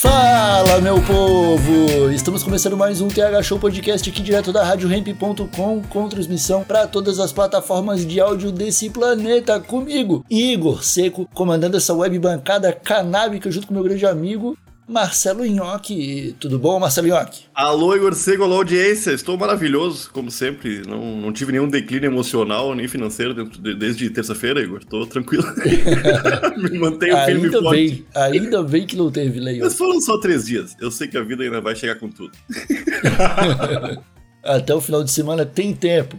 [0.00, 2.08] Fala, meu povo!
[2.12, 7.18] Estamos começando mais um TH Show Podcast aqui direto da RadioRamp.com com transmissão para todas
[7.18, 13.66] as plataformas de áudio desse planeta comigo, Igor Seco, comandando essa web bancada canábica junto
[13.66, 14.56] com meu grande amigo
[14.88, 16.34] Marcelo Nhoque.
[16.40, 17.42] Tudo bom, Marcelo Nhoque?
[17.54, 19.10] Alô, Igor Seco, alô, audiência.
[19.10, 20.82] Estou maravilhoso, como sempre.
[20.88, 24.82] Não, não tive nenhum declínio emocional nem financeiro de- desde terça-feira, Igor.
[24.84, 25.44] Tô tranquilo.
[26.56, 27.76] Me mantenho firme e Ainda forte.
[27.76, 29.62] bem, ainda bem que não teve, Leio.
[29.62, 30.74] Mas foram só três dias.
[30.80, 32.32] Eu sei que a vida ainda vai chegar com tudo.
[34.42, 36.16] Até o final de semana tem tempo.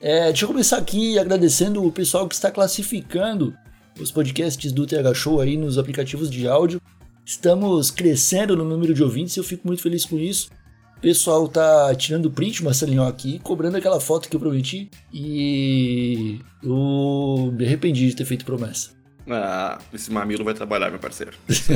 [0.00, 3.52] É, deixa eu começar aqui agradecendo o pessoal que está classificando
[4.00, 6.80] os podcasts do TH Show aí nos aplicativos de áudio.
[7.28, 10.48] Estamos crescendo no número de ouvintes e eu fico muito feliz com isso.
[10.96, 14.90] O pessoal tá tirando print, Marcelinho, aqui, cobrando aquela foto que eu prometi.
[15.12, 18.92] E eu me arrependi de ter feito promessa.
[19.28, 21.32] Ah, esse mamilo vai trabalhar, meu parceiro.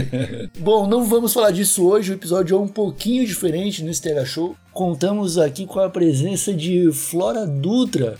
[0.58, 4.56] Bom, não vamos falar disso hoje, o episódio é um pouquinho diferente nesse TH Show.
[4.72, 8.16] Contamos aqui com a presença de Flora Dutra,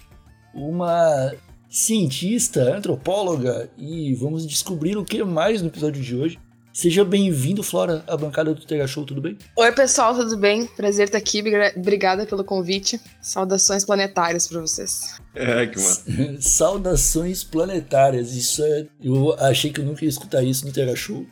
[0.55, 1.33] uma
[1.71, 6.39] cientista, antropóloga, e vamos descobrir o que mais no episódio de hoje.
[6.73, 9.37] Seja bem-vindo, Flora, à bancada do TH Show, tudo bem?
[9.57, 10.67] Oi, pessoal, tudo bem?
[10.67, 11.43] Prazer estar aqui.
[11.43, 12.99] briga- Obrigada pelo convite.
[13.21, 15.21] Saudações planetárias para vocês.
[15.35, 16.05] É, que massa.
[16.41, 18.87] Saudações planetárias, isso é.
[19.03, 21.27] Eu achei que eu nunca ia escutar isso no TH Show.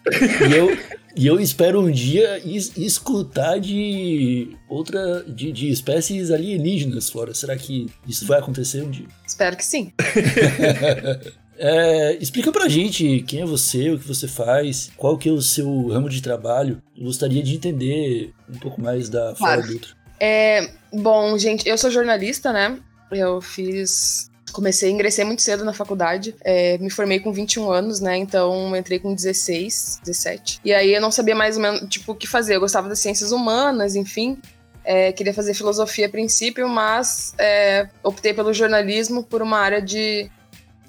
[0.47, 0.78] E eu,
[1.16, 5.25] e eu espero um dia es- escutar de outra.
[5.26, 7.32] De, de espécies alienígenas, Flora.
[7.32, 9.06] Será que isso vai acontecer um dia?
[9.26, 9.91] Espero que sim.
[11.62, 15.43] É, explica pra gente quem é você, o que você faz, qual que é o
[15.43, 16.81] seu ramo de trabalho.
[16.97, 19.66] Eu gostaria de entender um pouco mais da Claro.
[19.66, 19.91] Dutra.
[20.19, 22.78] É, bom, gente, eu sou jornalista, né?
[23.12, 24.31] Eu fiz.
[24.53, 26.34] Comecei, ingressei muito cedo na faculdade.
[26.43, 28.16] é, me formei com 21 anos, né?
[28.16, 30.60] Então entrei com 16, 17.
[30.65, 32.56] E aí eu não sabia mais ou menos, tipo, o que fazer.
[32.56, 34.38] Eu gostava das ciências humanas, enfim.
[34.82, 40.28] É, queria fazer filosofia a princípio, mas é, optei pelo jornalismo por uma área de,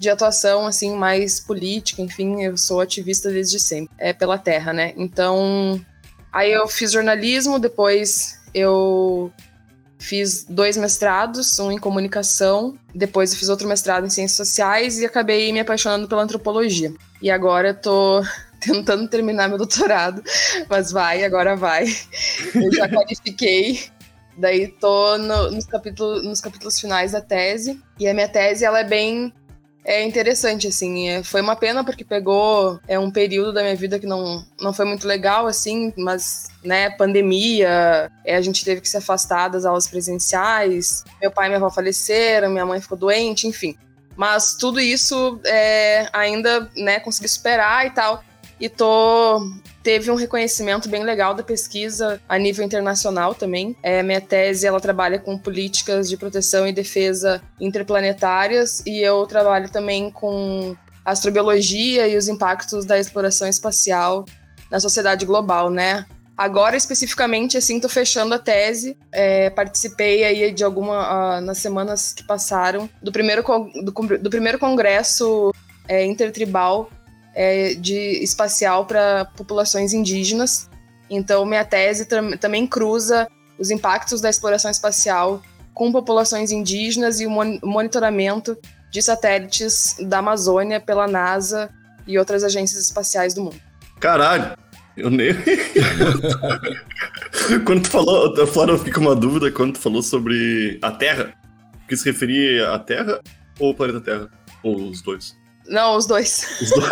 [0.01, 2.01] de atuação, assim, mais política.
[2.01, 4.93] Enfim, eu sou ativista desde sempre, é, pela terra, né?
[4.97, 5.79] Então,
[6.33, 9.31] aí eu fiz jornalismo, depois eu
[9.99, 15.05] fiz dois mestrados, um em comunicação, depois eu fiz outro mestrado em ciências sociais e
[15.05, 16.91] acabei me apaixonando pela antropologia.
[17.21, 18.23] E agora eu tô
[18.59, 20.23] tentando terminar meu doutorado,
[20.67, 21.85] mas vai, agora vai.
[22.55, 23.79] Eu já qualifiquei.
[24.35, 27.79] Daí tô no- nos, capítulos, nos capítulos finais da tese.
[27.99, 29.31] E a minha tese, ela é bem
[29.83, 31.09] é interessante, assim.
[31.09, 34.73] É, foi uma pena porque pegou é, um período da minha vida que não, não
[34.73, 39.65] foi muito legal, assim, mas, né, pandemia, é, a gente teve que se afastar das
[39.65, 43.75] aulas presenciais, meu pai e minha avó faleceram, minha mãe ficou doente, enfim.
[44.15, 48.23] Mas tudo isso é, ainda, né, consegui superar e tal.
[48.59, 49.41] E tô
[49.83, 53.75] teve um reconhecimento bem legal da pesquisa a nível internacional também.
[53.81, 59.69] É, minha tese ela trabalha com políticas de proteção e defesa interplanetárias e eu trabalho
[59.69, 64.25] também com astrobiologia e os impactos da exploração espacial
[64.69, 66.05] na sociedade global, né?
[66.37, 68.97] Agora, especificamente, assim, tô fechando a tese.
[69.11, 73.43] É, participei aí de alguma, ah, nas semanas que passaram, do primeiro,
[73.83, 75.53] do, do primeiro congresso
[75.87, 76.89] é, intertribal
[77.35, 80.69] é, de espacial para populações indígenas.
[81.09, 83.27] Então, minha tese tam- também cruza
[83.59, 85.41] os impactos da exploração espacial
[85.73, 88.57] com populações indígenas e o mon- monitoramento
[88.91, 91.69] de satélites da Amazônia pela NASA
[92.07, 93.59] e outras agências espaciais do mundo.
[93.99, 94.57] Caralho.
[94.97, 95.29] Eu nem.
[97.65, 101.33] quando tu falou, a Flora, eu com uma dúvida quando tu falou sobre a Terra.
[101.87, 103.19] Que se referia à Terra
[103.59, 104.29] ou ao planeta Terra?
[104.63, 105.35] Ou os dois?
[105.67, 106.45] Não, os dois.
[106.61, 106.91] Os dois.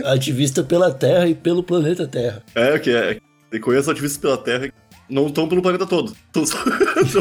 [0.04, 2.42] Ativista pela Terra e pelo planeta Terra.
[2.54, 3.18] é, que é.
[3.52, 4.74] Eu conheço ativistas pela Terra que
[5.08, 6.16] não estão pelo planeta todo.
[6.26, 6.58] Estão só,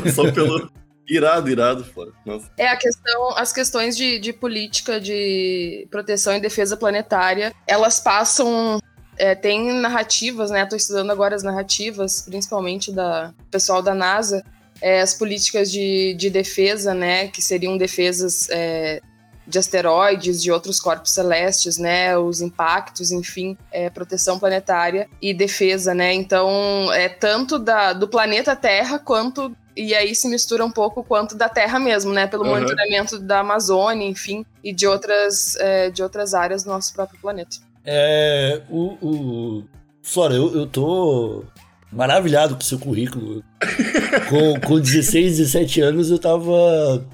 [0.02, 0.72] tão só pelo.
[1.08, 2.12] Irado, irado, Flora.
[2.26, 2.50] Nossa.
[2.58, 8.80] É a questão, as questões de, de política de proteção e defesa planetária, elas passam.
[9.18, 10.64] é, tem narrativas, né?
[10.64, 14.44] Estou estudando agora as narrativas, principalmente da pessoal da NASA,
[14.84, 17.30] é, as políticas de, de defesa, né?
[17.30, 19.02] Que seriam defesas é,
[19.48, 22.18] de asteroides, de outros corpos celestes, né?
[22.18, 26.14] Os impactos, enfim, é, proteção planetária e defesa, né?
[26.14, 31.36] Então, é tanto da, do planeta Terra quanto e aí se mistura um pouco quanto
[31.36, 32.28] da Terra mesmo, né?
[32.28, 32.52] Pelo uhum.
[32.52, 37.56] monitoramento da Amazônia, enfim, e de outras, é, de outras áreas do nosso próprio planeta.
[37.86, 39.64] É, o, o...
[40.02, 41.46] Flora, eu, eu tô
[41.94, 43.44] maravilhado com o seu currículo.
[44.30, 47.06] com, com 16, 17 anos eu tava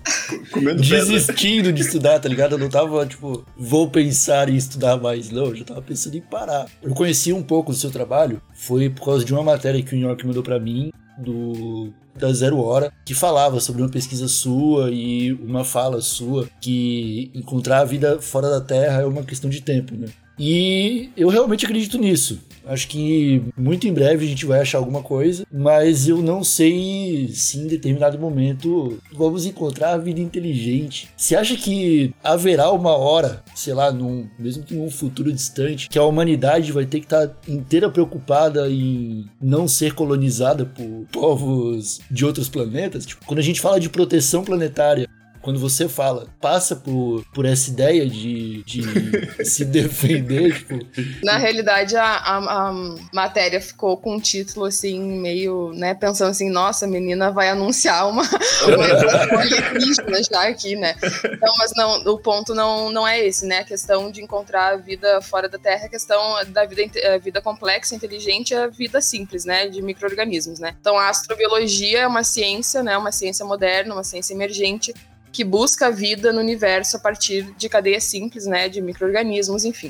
[0.52, 1.74] Comendo desistindo pedra.
[1.74, 2.54] de estudar, tá ligado?
[2.54, 5.48] Eu não tava, tipo, vou pensar em estudar mais, não.
[5.48, 6.68] Eu já tava pensando em parar.
[6.82, 9.98] Eu conheci um pouco do seu trabalho, foi por causa de uma matéria que o
[9.98, 14.92] New York mandou para mim, do da Zero Hora, que falava sobre uma pesquisa sua
[14.92, 19.62] e uma fala sua que encontrar a vida fora da Terra é uma questão de
[19.62, 20.08] tempo, né?
[20.40, 22.40] E eu realmente acredito nisso.
[22.70, 27.30] Acho que muito em breve a gente vai achar alguma coisa, mas eu não sei
[27.34, 31.10] se em determinado momento vamos encontrar a vida inteligente.
[31.18, 35.98] Você acha que haverá uma hora, sei lá, num, mesmo que num futuro distante, que
[35.98, 42.24] a humanidade vai ter que estar inteira preocupada em não ser colonizada por povos de
[42.24, 43.04] outros planetas?
[43.04, 45.10] Tipo, quando a gente fala de proteção planetária,
[45.50, 48.84] quando você fala, passa por, por essa ideia de, de
[49.44, 50.78] se defender, tipo...
[51.24, 52.74] Na realidade, a, a, a,
[53.12, 58.08] matéria ficou com um título, assim, meio, né, pensando assim, nossa, a menina vai anunciar
[58.08, 58.22] uma,
[58.62, 60.94] uma alienígena já aqui, né?
[61.02, 63.62] Então, mas não, o ponto não, não é esse, né?
[63.62, 66.84] A questão de encontrar a vida fora da Terra, a questão da vida,
[67.16, 70.76] a vida complexa, inteligente, a vida simples, né, de micro-organismos, né?
[70.80, 74.94] Então, a astrobiologia é uma ciência, né, uma ciência moderna, uma ciência emergente,
[75.40, 79.90] que busca a vida no universo a partir de cadeias simples, né, de micro-organismos, enfim.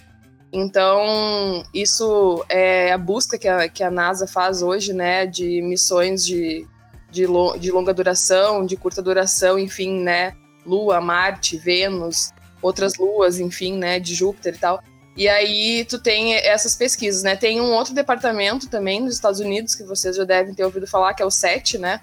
[0.53, 6.23] Então, isso é a busca que a, que a NASA faz hoje, né, de missões
[6.23, 6.67] de,
[7.09, 12.31] de, lo, de longa duração, de curta duração, enfim, né, Lua, Marte, Vênus,
[12.61, 14.83] outras luas, enfim, né, de Júpiter e tal.
[15.17, 17.35] E aí tu tem essas pesquisas, né?
[17.35, 21.15] Tem um outro departamento também nos Estados Unidos que vocês já devem ter ouvido falar,
[21.15, 22.01] que é o SET, né?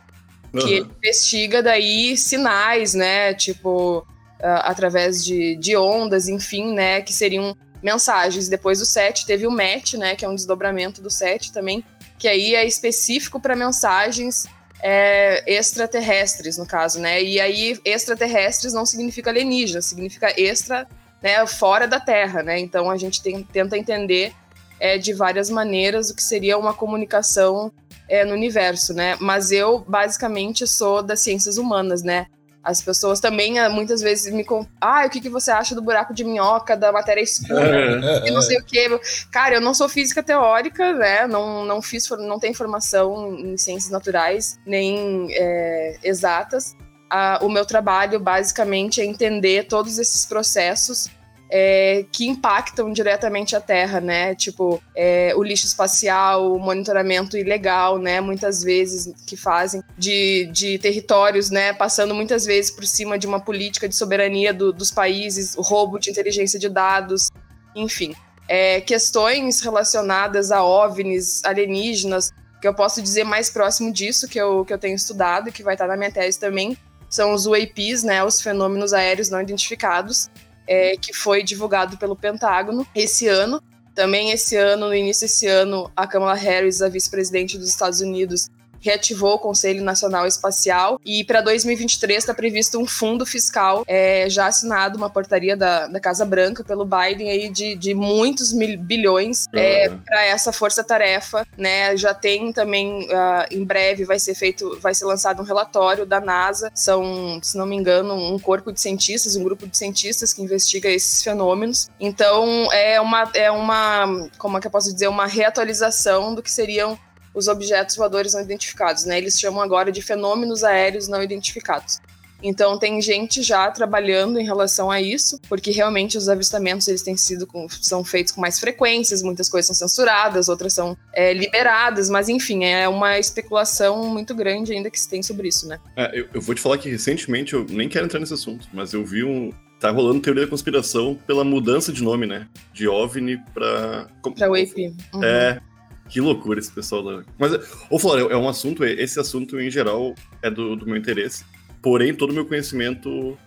[0.57, 0.91] Que uhum.
[0.99, 3.35] investiga daí sinais, né?
[3.35, 7.01] Tipo, uh, através de, de ondas, enfim, né?
[7.01, 8.49] Que seriam mensagens.
[8.49, 10.17] Depois do set teve o MET, né?
[10.17, 11.85] Que é um desdobramento do set também,
[12.19, 14.47] que aí é específico para mensagens
[14.83, 17.23] é, extraterrestres, no caso, né?
[17.23, 20.87] E aí, extraterrestres não significa alienígena, significa extra,
[21.23, 21.47] né?
[21.47, 22.59] Fora da Terra, né?
[22.59, 24.33] Então a gente tem, tenta entender
[24.79, 27.73] é, de várias maneiras o que seria uma comunicação
[28.09, 29.17] é, no universo, né?
[29.21, 32.27] Mas eu, basicamente, sou das ciências humanas, né?
[32.67, 35.81] As pessoas também ah, muitas vezes me contam, ah, o que, que você acha do
[35.81, 38.89] buraco de minhoca, da matéria escura, e não sei o quê.
[39.31, 41.29] Cara, eu não sou física teórica, né?
[41.29, 46.77] Não, não fiz, não tenho formação em ciências naturais, nem é, exatas.
[47.09, 51.09] Ah, o meu trabalho, basicamente, é entender todos esses processos
[51.49, 54.35] é, que impactam diretamente a Terra, né?
[54.35, 58.21] Tipo, é, o lixo espacial, o monitoramento ilegal, né?
[58.21, 61.73] Muitas vezes que fazem de, de territórios, né?
[61.73, 65.99] Passando muitas vezes por cima de uma política de soberania do, dos países, o roubo
[65.99, 67.31] de inteligência de dados,
[67.75, 68.15] enfim.
[68.49, 74.65] É, questões relacionadas a OVNIs, alienígenas, que eu posso dizer mais próximo disso, que eu,
[74.65, 76.77] que eu tenho estudado e que vai estar na minha tese também,
[77.09, 78.25] são os UAPs, né?
[78.25, 80.29] Os fenômenos aéreos não identificados
[80.67, 83.63] é, que foi divulgado pelo Pentágono esse ano.
[83.95, 88.51] Também esse ano, no início desse ano, a Kamala Harris, a vice-presidente dos Estados Unidos,
[88.81, 94.47] reativou o Conselho Nacional Espacial e para 2023 está previsto um fundo fiscal é, já
[94.47, 99.47] assinado, uma portaria da, da Casa Branca pelo Biden aí de, de muitos mil, bilhões
[99.53, 101.97] é, para essa força-tarefa, né?
[101.97, 106.21] Já tem também, uh, em breve vai ser feito, vai ser lançado um relatório da
[106.21, 110.43] NASA, são, se não me engano, um corpo de cientistas, um grupo de cientistas que
[110.43, 111.89] investiga esses fenômenos.
[112.01, 116.51] Então é uma, é uma, como é que eu posso dizer, uma reatualização do que
[116.51, 116.99] seriam
[117.37, 119.19] os objetos voadores não identificados, né?
[119.19, 122.01] Eles chamam agora de fenômenos aéreos não identificados.
[122.43, 127.17] Então tem gente já trabalhando em relação a isso, porque realmente os avistamentos eles têm
[127.17, 132.11] sido com, são feitos com mais frequências, muitas coisas são censuradas, outras são é, liberadas,
[132.11, 135.79] mas enfim é uma especulação muito grande ainda que se tem sobre isso, né?
[135.97, 138.93] É, eu, eu, vou te falar que recentemente eu nem quero entrar nesse assunto, mas
[138.93, 139.51] eu vi um
[139.81, 142.49] tá rolando teoria da conspiração pela mudança de nome, né?
[142.73, 144.95] De OVNI para para WAP.
[145.13, 145.25] Uhum.
[145.25, 145.61] É
[146.09, 147.25] que loucura esse pessoal da.
[147.39, 147.53] Mas,
[147.91, 151.45] ô Flora, é um assunto, esse assunto em geral é do, do meu interesse.
[151.83, 153.39] Porém, todo o meu conhecimento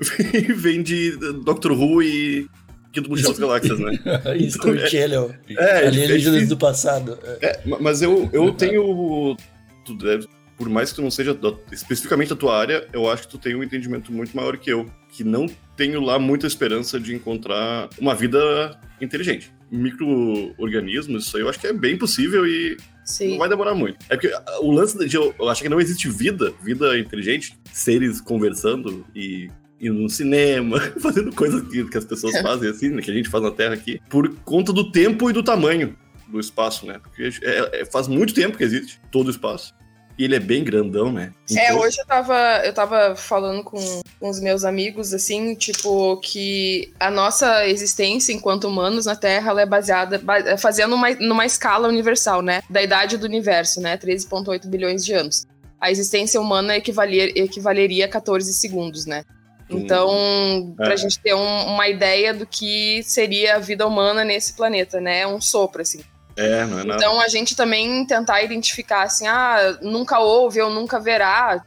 [0.56, 2.48] vem de Doctor Who e
[2.92, 3.98] Quinto Mundial das Galáxias, né?
[4.48, 5.38] Storyteller.
[5.48, 7.18] Então, é, é, alienígenas é, do passado.
[7.40, 9.36] É, mas eu, eu tenho.
[9.84, 10.26] Tu deve
[10.58, 13.38] por mais que tu não seja da, especificamente da tua área, eu acho que tu
[13.38, 15.46] tem um entendimento muito maior que eu, que não
[15.76, 19.52] tenho lá muita esperança de encontrar uma vida inteligente.
[19.70, 23.32] Micro-organismos, isso aí eu acho que é bem possível e Sim.
[23.32, 23.98] não vai demorar muito.
[24.08, 28.20] É porque o lance de eu, eu acho que não existe vida, vida inteligente, seres
[28.20, 33.10] conversando e indo no cinema, fazendo coisas que, que as pessoas fazem assim, né, que
[33.10, 35.96] a gente faz na Terra aqui, por conta do tempo e do tamanho
[36.28, 37.00] do espaço, né?
[37.02, 39.74] Porque é- é- faz muito tempo que existe todo o espaço.
[40.18, 41.32] E ele é bem grandão, né?
[41.56, 43.78] É, Então- hoje eu tava, eu tava falando com,
[44.18, 49.62] com os meus amigos, assim, tipo, que a nossa existência enquanto humanos na Terra, ela
[49.62, 52.62] é baseada, ba- fazendo uma, numa escala universal, né?
[52.68, 53.96] Da idade do universo, né?
[53.96, 55.46] 13,8 bilhões de anos.
[55.80, 59.22] A existência humana equivaler, equivaleria a 14 segundos, né?
[59.70, 60.96] Então, pra É.
[60.96, 65.26] gente ter um- uma ideia do que seria a vida humana nesse planeta, né?
[65.26, 66.00] Um sopro, assim.
[66.38, 67.04] É, não é nada.
[67.04, 71.64] Então a gente também tentar identificar assim, ah, nunca houve ou nunca haverá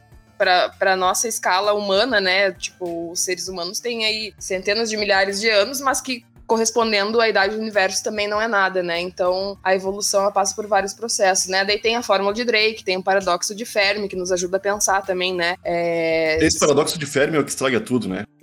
[0.78, 2.50] para nossa escala humana, né?
[2.52, 7.26] Tipo, os seres humanos têm aí centenas de milhares de anos, mas que correspondendo à
[7.30, 9.00] idade do universo também não é nada, né?
[9.00, 11.64] Então a evolução ela passa por vários processos, né?
[11.64, 14.60] Daí tem a fórmula de Drake, tem o paradoxo de Fermi que nos ajuda a
[14.60, 15.56] pensar também, né?
[15.64, 18.24] É, Esse paradoxo de Fermi é o que estraga tudo, né?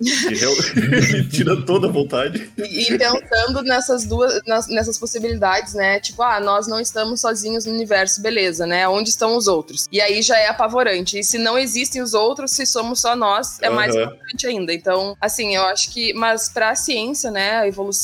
[1.10, 2.50] Que tira toda a vontade.
[2.58, 6.00] E, e pensando nessas duas, nas- nessas possibilidades, né?
[6.00, 8.88] Tipo, ah, nós não estamos sozinhos no universo, beleza, né?
[8.88, 9.86] Onde estão os outros?
[9.92, 11.18] E aí já é apavorante.
[11.18, 14.04] E se não existem os outros, se somos só nós, é mais Aham.
[14.06, 14.72] apavorante ainda.
[14.72, 17.99] Então, assim, eu acho que, mas para a ciência, né, a evolução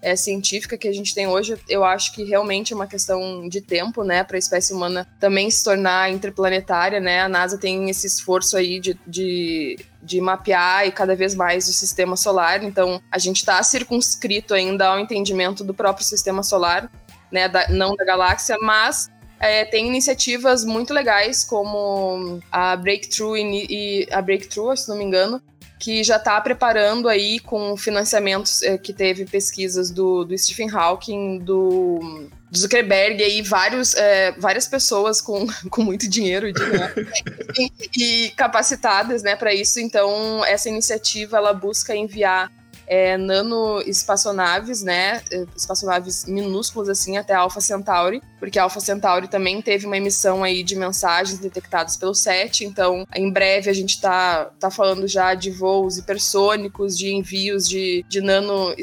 [0.00, 3.60] é, científica que a gente tem hoje, eu acho que realmente é uma questão de
[3.60, 7.20] tempo, né, para a espécie humana também se tornar interplanetária, né?
[7.22, 11.72] A NASA tem esse esforço aí de, de de mapear e cada vez mais o
[11.72, 12.64] sistema solar.
[12.64, 16.90] Então, a gente está circunscrito ainda ao entendimento do próprio sistema solar,
[17.30, 19.08] né, da- não da galáxia, mas
[19.38, 25.04] é, tem iniciativas muito legais como a Breakthrough e, e a Breakthrough, se não me
[25.04, 25.40] engano,
[25.82, 31.40] que já está preparando aí com financiamentos é, que teve pesquisas do, do Stephen Hawking,
[31.40, 36.52] do do Zuckerberg e aí vários, é, várias pessoas com, com muito dinheiro e,
[37.58, 39.80] e, e capacitadas né, para isso.
[39.80, 42.52] Então, essa iniciativa ela busca enviar
[42.92, 45.22] é, nano espaçonaves, né?
[45.30, 50.62] é, Espaçonaves minúsculas assim até Alpha Centauri, porque Alpha Centauri também teve uma emissão aí
[50.62, 55.50] de mensagens detectadas pelo SET, então em breve a gente tá, tá falando já de
[55.50, 58.74] voos hipersônicos, de envios de, de nano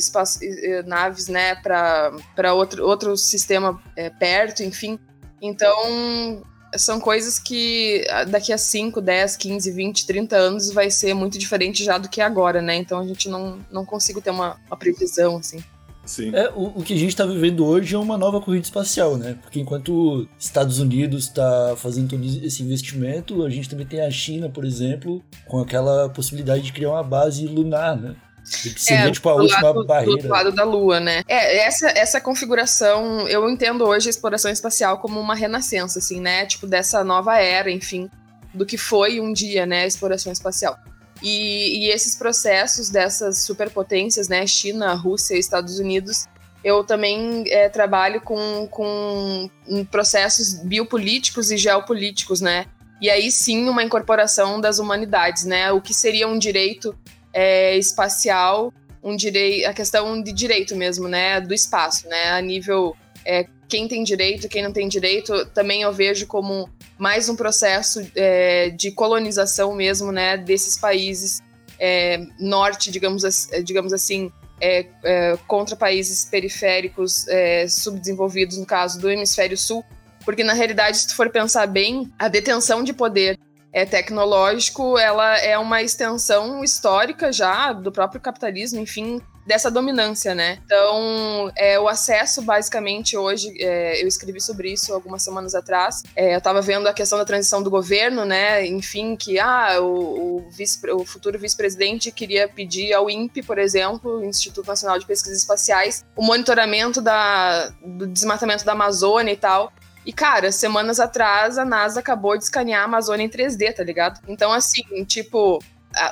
[0.88, 4.98] naves, né, para outro, outro sistema é, perto, enfim.
[5.40, 6.42] Então,
[6.78, 11.38] são coisas que ah, daqui a 5, 10, 15, 20, 30 anos vai ser muito
[11.38, 12.76] diferente já do que agora, né?
[12.76, 15.64] Então a gente não, não consigo ter uma, uma previsão, assim.
[16.10, 16.34] Sim.
[16.34, 19.38] É, o, o que a gente está vivendo hoje é uma nova corrida espacial, né?
[19.42, 24.50] Porque enquanto Estados Unidos está fazendo todo esse investimento, a gente também tem a China,
[24.50, 28.16] por exemplo, com aquela possibilidade de criar uma base lunar, né?
[28.50, 30.12] Que seria tipo a do última lado, Do barreira.
[30.12, 31.24] outro lado da Lua, né?
[31.28, 36.46] É, essa, essa configuração, eu entendo hoje a exploração espacial como uma renascença, assim, né?
[36.46, 38.10] Tipo, dessa nova era, enfim,
[38.54, 40.78] do que foi um dia, né, a exploração espacial.
[41.22, 46.26] E, e esses processos dessas superpotências, né, China, Rússia e Estados Unidos,
[46.64, 49.50] eu também é, trabalho com, com
[49.92, 52.66] processos biopolíticos e geopolíticos, né?
[53.02, 55.72] E aí sim uma incorporação das humanidades, né?
[55.72, 56.94] O que seria um direito
[57.34, 62.96] é, espacial, um direito, a questão de direito mesmo, né, do espaço, né, a nível
[63.26, 68.06] é, quem tem direito, quem não tem direito, também eu vejo como mais um processo
[68.16, 71.42] é, de colonização mesmo, né, desses países
[71.80, 73.24] é, norte, digamos,
[73.64, 77.26] digamos assim, é, é, contra países periféricos
[77.70, 79.86] subdesenvolvidos, no caso do hemisfério sul,
[80.26, 83.40] porque na realidade, se tu for pensar bem, a detenção de poder
[83.72, 90.60] é, tecnológico, ela é uma extensão histórica já do próprio capitalismo, enfim, dessa dominância, né?
[90.64, 96.36] Então, é, o acesso, basicamente, hoje, é, eu escrevi sobre isso algumas semanas atrás, é,
[96.36, 98.64] eu estava vendo a questão da transição do governo, né?
[98.68, 104.24] Enfim, que ah, o, o, vice, o futuro vice-presidente queria pedir ao INPE, por exemplo,
[104.24, 109.74] Instituto Nacional de Pesquisas Espaciais, o monitoramento da, do desmatamento da Amazônia e tal.
[110.06, 114.20] E, cara, semanas atrás a NASA acabou de escanear a Amazônia em 3D, tá ligado?
[114.28, 115.60] Então, assim, tipo,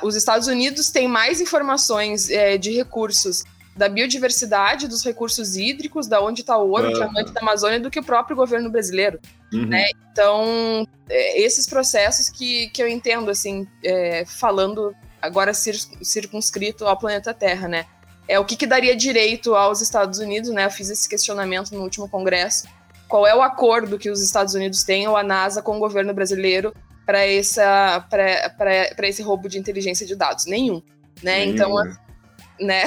[0.02, 3.44] os Estados Unidos têm mais informações é, de recursos
[3.76, 6.94] da biodiversidade, dos recursos hídricos, da onde está o ouro, o Aham.
[6.94, 9.20] diamante da Amazônia, do que o próprio governo brasileiro.
[9.52, 9.66] Uhum.
[9.66, 9.84] né?
[10.12, 16.98] Então, é, esses processos que, que eu entendo, assim, é, falando agora cir- circunscrito ao
[16.98, 17.86] planeta Terra, né?
[18.26, 20.66] É o que, que daria direito aos Estados Unidos, né?
[20.66, 22.66] Eu fiz esse questionamento no último congresso.
[23.08, 26.12] Qual é o acordo que os Estados Unidos têm, ou a NASA, com o governo
[26.12, 26.74] brasileiro
[27.06, 30.82] para esse roubo de inteligência de dados, nenhum,
[31.22, 31.38] né?
[31.46, 31.74] Nenhum, então,
[32.60, 32.84] né?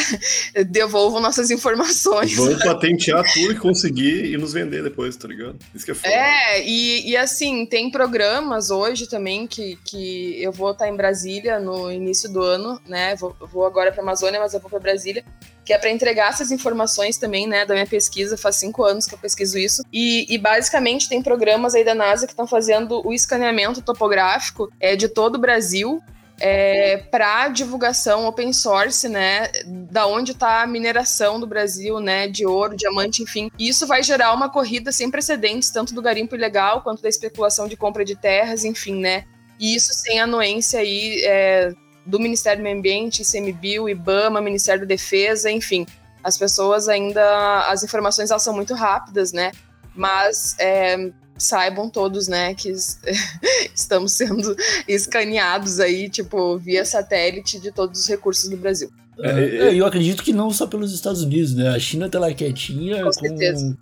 [0.67, 2.35] devolvam nossas informações.
[2.35, 5.57] Vamos patentear tudo e conseguir e nos vender depois, tá ligado?
[5.73, 6.13] Isso que é foda.
[6.13, 11.59] É, e, e assim, tem programas hoje também que, que eu vou estar em Brasília
[11.59, 13.15] no início do ano, né?
[13.15, 15.23] Vou, vou agora para Amazônia, mas eu vou para Brasília,
[15.65, 18.37] que é para entregar essas informações também, né, da minha pesquisa.
[18.37, 19.83] Faz cinco anos que eu pesquiso isso.
[19.91, 24.95] E, e basicamente tem programas aí da NASA que estão fazendo o escaneamento topográfico é,
[24.95, 26.01] de todo o Brasil
[26.43, 32.47] é, para divulgação open source, né, da onde está a mineração do Brasil, né, de
[32.47, 33.51] ouro, diamante, enfim.
[33.59, 37.67] E isso vai gerar uma corrida sem precedentes, tanto do garimpo ilegal quanto da especulação
[37.67, 39.25] de compra de terras, enfim, né.
[39.59, 44.87] E isso sem anuência aí é, do Ministério do Meio Ambiente, ICMBio, IBAMA, Ministério da
[44.87, 45.85] Defesa, enfim.
[46.23, 49.51] As pessoas ainda, as informações elas são muito rápidas, né,
[49.95, 52.71] mas é, saibam todos, né, que
[53.75, 54.55] estamos sendo
[54.87, 58.89] escaneados aí, tipo, via satélite de todos os recursos do Brasil.
[59.19, 59.29] É,
[59.69, 61.69] é, eu acredito que não só pelos Estados Unidos, né?
[61.69, 63.75] A China tá lá quietinha Com com,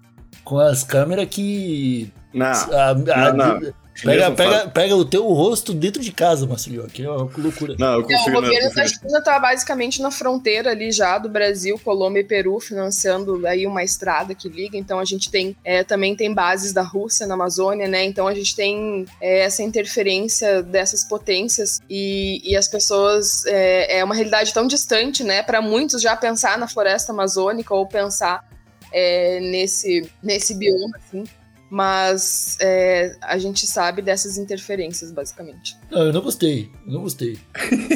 [0.43, 2.11] com as câmeras que.
[2.33, 3.73] Não, a- a- não, não.
[4.03, 4.71] Pega, não pega, faz.
[4.71, 7.75] pega o teu rosto dentro de casa, Marcelinho, que é uma loucura.
[7.77, 8.87] Não, eu confio o governo da.
[8.87, 13.83] China está basicamente na fronteira ali já do Brasil, Colômbia e Peru, financiando aí uma
[13.83, 14.77] estrada que liga.
[14.77, 18.03] Então a gente tem é, também tem bases da Rússia na Amazônia, né?
[18.03, 24.03] Então a gente tem é, essa interferência dessas potências e, e as pessoas é, é
[24.03, 25.41] uma realidade tão distante, né?
[25.43, 28.47] Para muitos já pensar na floresta amazônica ou pensar
[28.91, 31.23] é, nesse nesse bioma, assim.
[31.69, 35.77] Mas é, a gente sabe dessas interferências, basicamente.
[35.91, 37.37] Não, eu não gostei, eu não gostei.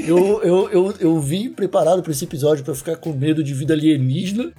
[0.08, 3.74] eu, eu, eu, eu vim preparado para esse episódio para ficar com medo de vida
[3.74, 4.54] alienígena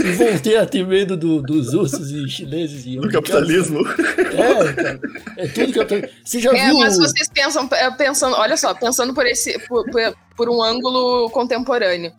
[0.00, 3.80] e voltei a ter medo do- dos russos e chineses e Do capitalismo.
[3.86, 5.00] É, cara.
[5.36, 6.10] É tudo capitalismo.
[6.24, 6.78] Você já É, viu.
[6.78, 11.28] mas vocês pensam, é, pensando, olha só, pensando por esse, por, por- por um ângulo
[11.30, 12.10] contemporâneo.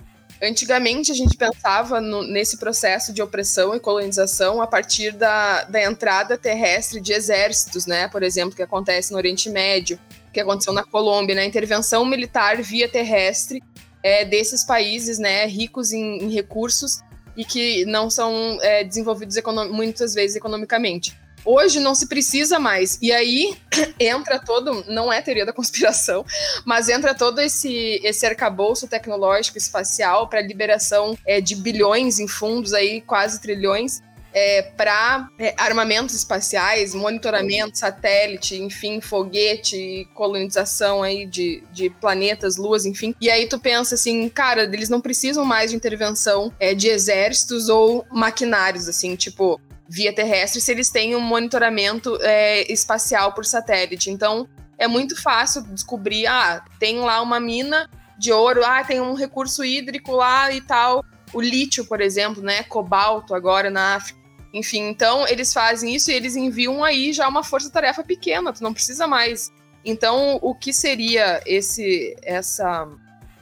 [0.41, 5.83] Antigamente a gente pensava no- nesse processo de opressão e colonização a partir da, da
[5.83, 8.07] entrada terrestre de exércitos, né?
[8.07, 9.99] Por exemplo, que acontece no Oriente Médio,
[10.31, 13.63] que aconteceu na Colômbia, na intervenção militar via terrestre
[14.03, 16.99] é, desses países, né, ricos em, em recursos
[17.35, 19.35] e que não são é, desenvolvidos
[19.71, 21.17] muitas vezes economicamente.
[21.49, 22.99] Hoje não se precisa mais.
[23.01, 23.55] E aí
[23.97, 26.25] entra todo, não é teoria da conspiração,
[26.65, 32.73] mas entra todo esse, esse arcabouço tecnológico espacial para liberação é, de bilhões em fundos,
[32.73, 34.01] aí quase trilhões,
[34.33, 43.15] é, para armamentos espaciais, monitoramento, satélite, enfim, foguete, colonização aí de, de planetas, luas, enfim.
[43.21, 47.69] E aí tu pensa assim, cara, eles não precisam mais de intervenção é, de exércitos
[47.69, 54.09] ou maquinários, assim, tipo via terrestre se eles têm um monitoramento é, espacial por satélite.
[54.09, 54.47] Então,
[54.77, 59.63] é muito fácil descobrir, ah, tem lá uma mina de ouro, ah, tem um recurso
[59.63, 61.03] hídrico lá e tal.
[61.33, 62.63] O lítio, por exemplo, né?
[62.63, 64.19] Cobalto agora na África.
[64.53, 68.73] Enfim, então eles fazem isso e eles enviam aí já uma força-tarefa pequena, tu não
[68.73, 69.51] precisa mais.
[69.83, 72.87] Então, o que seria esse, essa,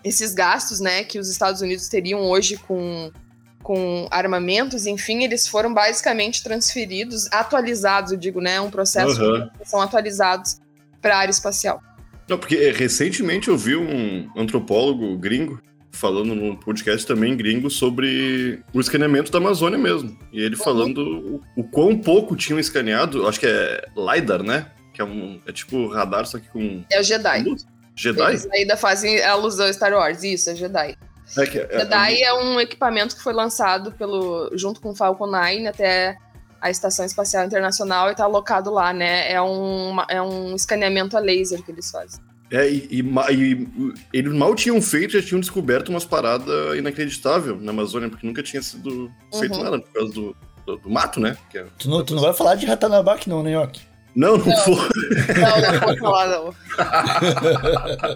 [0.03, 3.11] esses gastos, né, que os Estados Unidos teriam hoje com
[3.65, 8.61] com armamentos, enfim, eles foram basicamente transferidos, atualizados, eu digo, né?
[8.61, 9.49] Um processo Aham.
[9.57, 10.61] que são atualizados
[11.01, 11.81] para a área espacial.
[12.29, 15.59] Não, porque é, recentemente eu vi um antropólogo gringo
[15.91, 20.15] falando num podcast também gringo sobre o escaneamento da Amazônia mesmo.
[20.31, 24.67] E ele falando o, o quão pouco tinham escaneado, acho que é LiDAR, né?
[24.93, 25.41] Que é um.
[25.47, 26.83] É tipo radar, só que com.
[26.91, 27.43] É o Jedi.
[27.95, 28.29] Jedi?
[28.29, 30.95] Eles ainda fazem alusão a Star Wars, isso, é Jedi.
[31.37, 35.27] É que, é, Jedi é um equipamento que foi lançado pelo junto com o Falcon
[35.27, 36.17] 9 até
[36.61, 39.31] a Estação Espacial Internacional e está alocado lá, né?
[39.31, 42.19] É um, é um escaneamento a laser que eles fazem.
[42.51, 43.67] É, e, e e
[44.13, 48.61] eles mal tinham feito, já tinham descoberto umas paradas inacreditáveis na Amazônia, porque nunca tinha
[48.61, 49.63] sido feito Uhum.
[49.63, 51.35] nada por causa do, do, do mato, né?
[51.49, 53.81] Que é- Tu não, tu não vai falar de Ratanabak, não, né, Yoki?
[54.15, 54.75] Não, não, foi.
[54.75, 56.55] Não, não vou falar, não.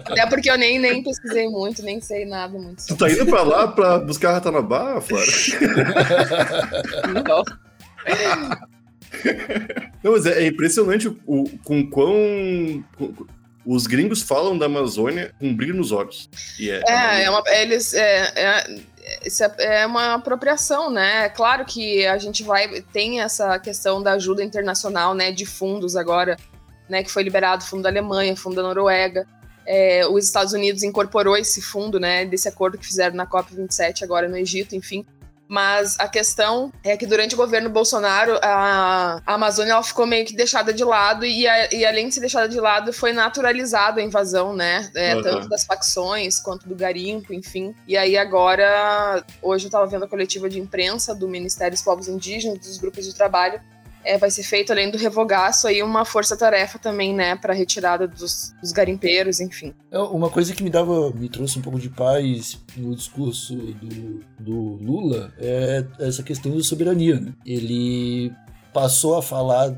[0.06, 3.42] Até porque eu nem, nem pesquisei muito, nem sei nada muito Tu tá indo pra
[3.42, 5.26] lá pra buscar Ratanabá, Flora?
[7.28, 7.44] não.
[10.02, 12.14] Não, mas é, é impressionante o, o- com quão.
[12.96, 13.12] com-
[13.66, 16.30] os gringos falam da Amazônia com brilho nos olhos.
[16.58, 18.74] E é, É, é uma, eles, é, é,
[19.24, 21.28] isso é, é uma apropriação, né?
[21.30, 25.30] Claro que a gente vai tem essa questão da ajuda internacional, né?
[25.32, 26.36] De fundos agora,
[26.88, 27.02] né?
[27.02, 29.26] Que foi liberado fundo da Alemanha, fundo da Noruega.
[29.66, 32.24] É, os Estados Unidos incorporou esse fundo, né?
[32.24, 35.06] Desse acordo que fizeram na COP 27 agora no Egito, enfim.
[35.50, 40.24] Mas a questão é que durante o governo Bolsonaro, a, a Amazônia ela ficou meio
[40.24, 44.00] que deixada de lado e, a, e além de ser deixada de lado, foi naturalizada
[44.00, 44.88] a invasão, né?
[44.94, 45.22] É, Uhum.
[45.22, 47.74] Tanto das facções quanto do garimpo, enfim.
[47.86, 52.06] E aí agora, hoje eu tava vendo a coletiva de imprensa do Ministério dos Povos
[52.06, 53.60] Indígenas, dos grupos de trabalho,
[54.04, 58.54] é, vai ser feito, além do revogaço, aí uma força-tarefa também, né, para retirada dos,
[58.60, 59.74] dos garimpeiros, enfim.
[59.90, 64.20] É, Uma coisa que me dava, me trouxe um pouco de paz no discurso do,
[64.38, 67.20] do Lula é essa questão da soberania.
[67.20, 67.32] Né?
[67.44, 68.32] Ele
[68.72, 69.74] passou a falar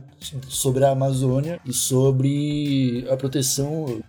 [0.48, 4.02] sobre a Amazônia e sobre a proteção,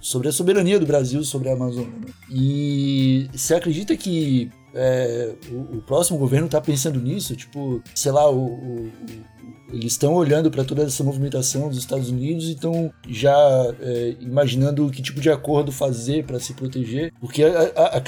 [0.00, 1.92] sobre a soberania do Brasil sobre a Amazônia.
[1.98, 2.06] né?
[2.30, 7.34] E você acredita que é, o, o próximo governo está pensando nisso?
[7.34, 8.92] Tipo, sei lá, o- o-
[9.72, 13.36] eles estão olhando para toda essa movimentação dos Estados Unidos e estão já
[13.80, 18.02] é, imaginando que tipo de acordo fazer para se proteger, porque a- a- a-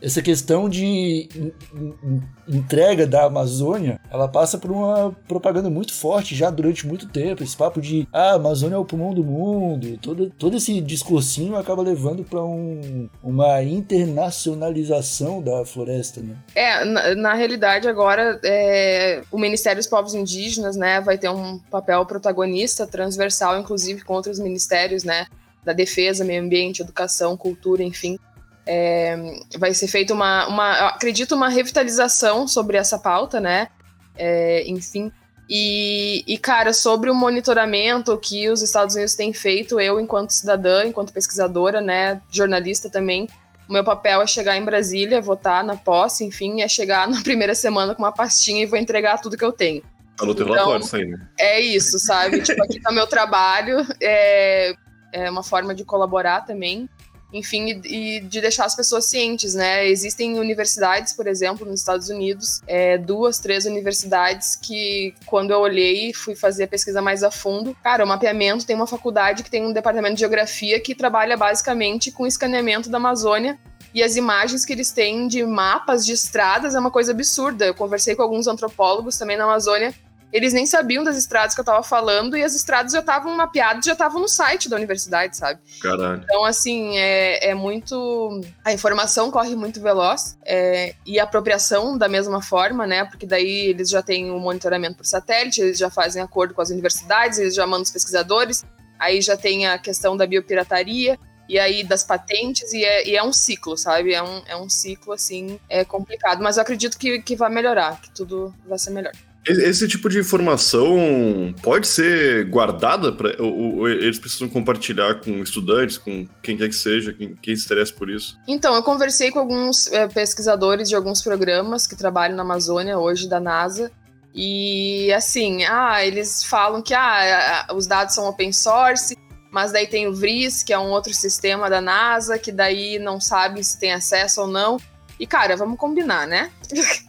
[0.00, 6.34] essa questão de en- en- entrega da Amazônia, ela passa por uma propaganda muito forte
[6.34, 9.98] já durante muito tempo, esse papo de ah, a Amazônia é o pulmão do mundo,
[10.00, 16.36] todo, todo esse discursinho acaba levando para um, uma internacionalização da floresta, né?
[16.54, 21.58] É, na, na realidade, agora, é, o Ministério dos Povos Indígenas, né, vai ter um
[21.58, 25.26] papel protagonista, transversal, inclusive, com outros ministérios, né,
[25.64, 28.18] da defesa, meio ambiente, educação, cultura, enfim.
[28.66, 29.16] É,
[29.58, 33.68] vai ser feita uma, uma, acredito, uma revitalização sobre essa pauta, né,
[34.16, 35.12] é, enfim.
[35.48, 40.84] E, e, cara, sobre o monitoramento que os Estados Unidos têm feito, eu, enquanto cidadã,
[40.86, 43.28] enquanto pesquisadora, né, jornalista também,
[43.68, 47.54] o meu papel é chegar em Brasília, votar na posse, enfim, é chegar na primeira
[47.54, 49.82] semana com uma pastinha e vou entregar tudo que eu tenho.
[50.18, 51.28] Falou teu Então- relatório isso aí, né?
[51.38, 52.40] É isso, sabe?
[52.42, 54.74] tipo, aqui tá meu trabalho, é,
[55.12, 56.88] é uma forma de colaborar também,
[57.32, 59.88] enfim, e, e de deixar as pessoas cientes, né?
[59.88, 66.10] Existem universidades, por exemplo, nos Estados Unidos, é, duas, três universidades que, quando eu olhei
[66.10, 69.50] e fui fazer a pesquisa mais a fundo, cara, o mapeamento tem uma faculdade que
[69.50, 73.58] tem um departamento de geografia que trabalha basicamente com escaneamento da Amazônia
[73.92, 77.64] e as imagens que eles têm de mapas de estradas é uma coisa absurda.
[77.66, 79.92] Eu conversei com alguns antropólogos também na Amazônia
[80.34, 83.84] eles nem sabiam das estradas que eu tava falando e as estradas já estavam mapeadas,
[83.84, 85.60] já estavam no site da universidade, sabe?
[85.80, 86.22] Caralho.
[86.24, 88.40] Então, assim, é, é muito.
[88.64, 93.04] A informação corre muito veloz é, e a apropriação da mesma forma, né?
[93.04, 96.70] Porque daí eles já têm o monitoramento por satélite, eles já fazem acordo com as
[96.70, 98.64] universidades, eles já mandam os pesquisadores,
[98.98, 101.16] aí já tem a questão da biopirataria.
[101.46, 104.14] E aí das patentes, e é, e é um ciclo, sabe?
[104.14, 106.42] É um, é um ciclo, assim, é complicado.
[106.42, 109.12] Mas eu acredito que, que vai melhorar, que tudo vai ser melhor.
[109.46, 115.98] Esse tipo de informação pode ser guardada para ou, ou eles precisam compartilhar com estudantes,
[115.98, 118.38] com quem quer que seja, quem, quem se interessa por isso.
[118.48, 123.28] Então, eu conversei com alguns é, pesquisadores de alguns programas que trabalham na Amazônia hoje
[123.28, 123.90] da NASA.
[124.34, 129.16] E assim, ah, eles falam que ah, os dados são open source,
[129.52, 133.20] mas daí tem o VRIS, que é um outro sistema da NASA, que daí não
[133.20, 134.78] sabe se tem acesso ou não.
[135.24, 136.50] E, cara, vamos combinar, né?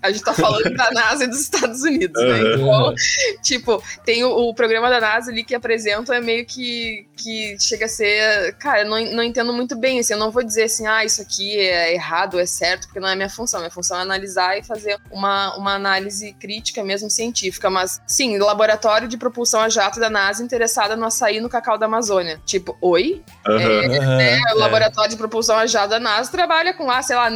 [0.02, 2.42] A gente tá falando da NASA e dos Estados Unidos, né?
[2.42, 2.54] Uhum.
[2.54, 2.96] Então,
[3.44, 7.88] tipo, tem o, o programa da NASA ali que apresentam é meio que, que chega
[7.88, 8.56] a ser.
[8.56, 11.22] Cara, eu não, não entendo muito bem, assim, eu não vou dizer assim, ah, isso
[11.22, 13.60] aqui é errado, é certo, porque não é minha função.
[13.60, 17.70] Minha função é analisar e fazer uma, uma análise crítica mesmo científica.
[17.70, 21.86] Mas, sim, laboratório de propulsão a jato da NASA interessada no açaí no cacau da
[21.86, 22.40] Amazônia.
[22.46, 23.22] Tipo, oi?
[23.46, 24.22] Aham.
[24.22, 27.30] É, o laboratório de propulsão a jato da NASA trabalha com, ah, sei lá,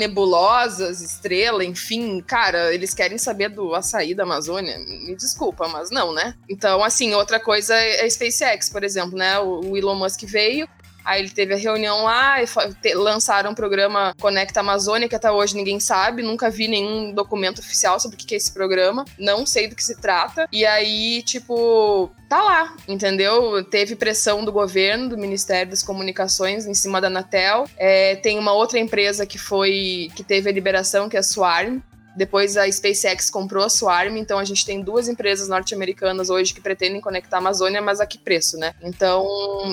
[0.69, 2.21] nebulosas, estrela, enfim.
[2.21, 4.77] Cara, eles querem saber do açaí da Amazônia.
[4.79, 6.35] Me desculpa, mas não, né?
[6.47, 9.39] Então, assim, outra coisa é a SpaceX, por exemplo, né?
[9.39, 10.67] O Elon Musk veio.
[11.09, 12.45] Aí ele teve a reunião lá e
[12.93, 17.99] lançaram o programa Conecta Amazônia, que até hoje ninguém sabe, nunca vi nenhum documento oficial
[17.99, 20.47] sobre o que que é esse programa, não sei do que se trata.
[20.51, 23.63] E aí, tipo, tá lá, entendeu?
[23.63, 27.67] Teve pressão do governo, do Ministério das Comunicações em cima da Anatel.
[27.75, 31.79] É, tem uma outra empresa que foi que teve a liberação, que é a Swarm.
[32.19, 36.59] Depois a SpaceX comprou a Swarm, então a gente tem duas empresas norte-americanas hoje que
[36.59, 38.73] pretendem conectar a Amazônia, mas a que preço, né?
[38.83, 39.25] Então,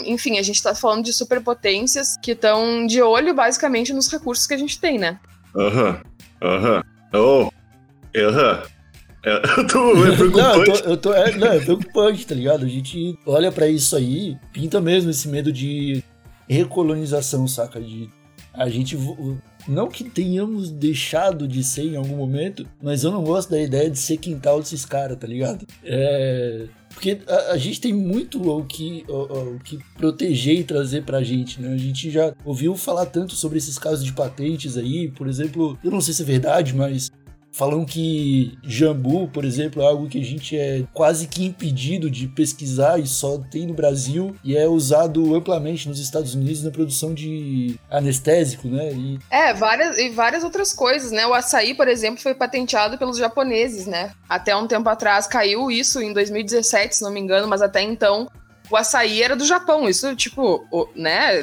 [0.05, 4.55] enfim, a gente tá falando de superpotências que estão de olho basicamente nos recursos que
[4.55, 5.19] a gente tem, né?
[5.57, 6.01] Aham.
[6.41, 6.83] Aham.
[7.13, 7.51] Oh.
[8.17, 8.63] Aham.
[9.25, 10.83] É, eu tô, é Não, eu preocupante.
[10.85, 12.65] tô, eu tô- é, não, é preocupante, tá ligado?
[12.65, 16.01] A gente olha pra isso aí, pinta mesmo esse medo de
[16.49, 17.81] recolonização, saca?
[17.81, 18.09] De
[18.55, 18.97] a gente.
[19.69, 23.91] Não que tenhamos deixado de ser em algum momento, mas eu não gosto da ideia
[23.91, 25.67] de ser quintal desses caras, tá ligado?
[25.85, 26.67] É.
[26.91, 31.23] Porque a, a gente tem muito o que, o, o que proteger e trazer pra
[31.23, 31.75] gente, né?
[31.75, 35.91] A gente já ouviu falar tanto sobre esses casos de patentes aí, por exemplo, eu
[35.91, 37.11] não sei se é verdade, mas
[37.57, 42.29] Falam que jambu, por exemplo, é algo que a gente é quase que impedido de
[42.29, 47.15] pesquisar e só tem no Brasil e é usado amplamente nos Estados Unidos na produção
[47.15, 48.93] de anestésico, né?
[48.93, 49.19] E...
[49.31, 51.27] É, várias, e várias outras coisas, né?
[51.27, 54.13] O açaí, por exemplo, foi patenteado pelos japoneses, né?
[54.29, 58.29] Até um tempo atrás caiu isso em 2017, se não me engano, mas até então
[58.71, 59.89] o açaí era do Japão.
[59.89, 61.43] Isso, tipo, o, né?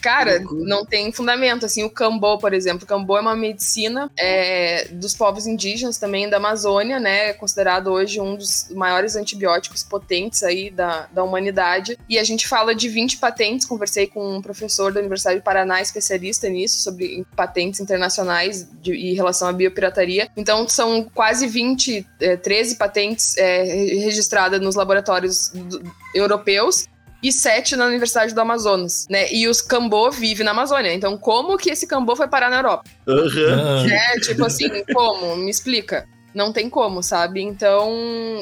[0.00, 1.66] Cara, não tem fundamento.
[1.66, 2.84] Assim, o cambô, por exemplo.
[2.84, 7.30] O cambô é uma medicina é, dos povos indígenas também da Amazônia, né?
[7.30, 11.98] É considerado hoje um dos maiores antibióticos potentes aí da, da humanidade.
[12.08, 13.66] E a gente fala de 20 patentes.
[13.66, 19.14] Conversei com um professor da Universidade do Paraná, especialista nisso, sobre patentes internacionais de, em
[19.14, 20.28] relação à biopirataria.
[20.36, 25.82] Então, são quase 20, é, 13 patentes é, registradas nos laboratórios do,
[26.14, 26.86] europeus
[27.22, 29.32] e sete na Universidade do Amazonas, né?
[29.32, 30.92] E os cambô vivem na Amazônia.
[30.92, 32.84] Então, como que esse cambô foi parar na Europa?
[33.06, 33.88] Uhum.
[33.88, 35.36] É, tipo assim, como?
[35.36, 36.08] Me explica.
[36.34, 37.42] Não tem como, sabe?
[37.42, 37.92] Então,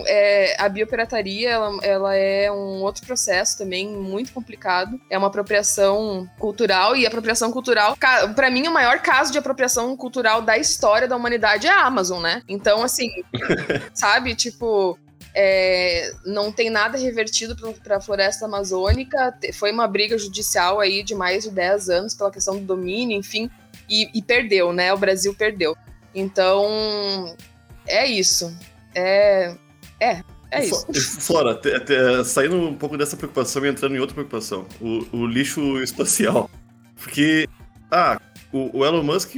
[0.07, 4.99] é, a biopirataria, ela, ela é um outro processo também muito complicado.
[5.11, 7.97] É uma apropriação cultural, e apropriação cultural,
[8.35, 12.23] para mim, o maior caso de apropriação cultural da história da humanidade é a Amazon,
[12.23, 12.43] né?
[12.49, 13.09] Então, assim,
[13.93, 14.37] sabe?
[14.37, 14.97] Tipo,
[15.35, 19.35] é, não tem nada revertido para a floresta amazônica.
[19.55, 23.51] Foi uma briga judicial aí de mais de 10 anos pela questão do domínio, enfim,
[23.89, 24.93] e, e perdeu, né?
[24.93, 25.77] O Brasil perdeu.
[26.15, 27.35] Então,
[27.87, 28.57] é isso.
[28.95, 29.55] É.
[30.01, 30.23] É.
[30.53, 30.85] É isso.
[31.21, 35.27] Flora, te, te, saindo um pouco dessa preocupação e entrando em outra preocupação, o, o
[35.27, 36.51] lixo espacial.
[36.97, 37.49] Porque,
[37.89, 38.21] ah,
[38.53, 39.37] o, o Elon Musk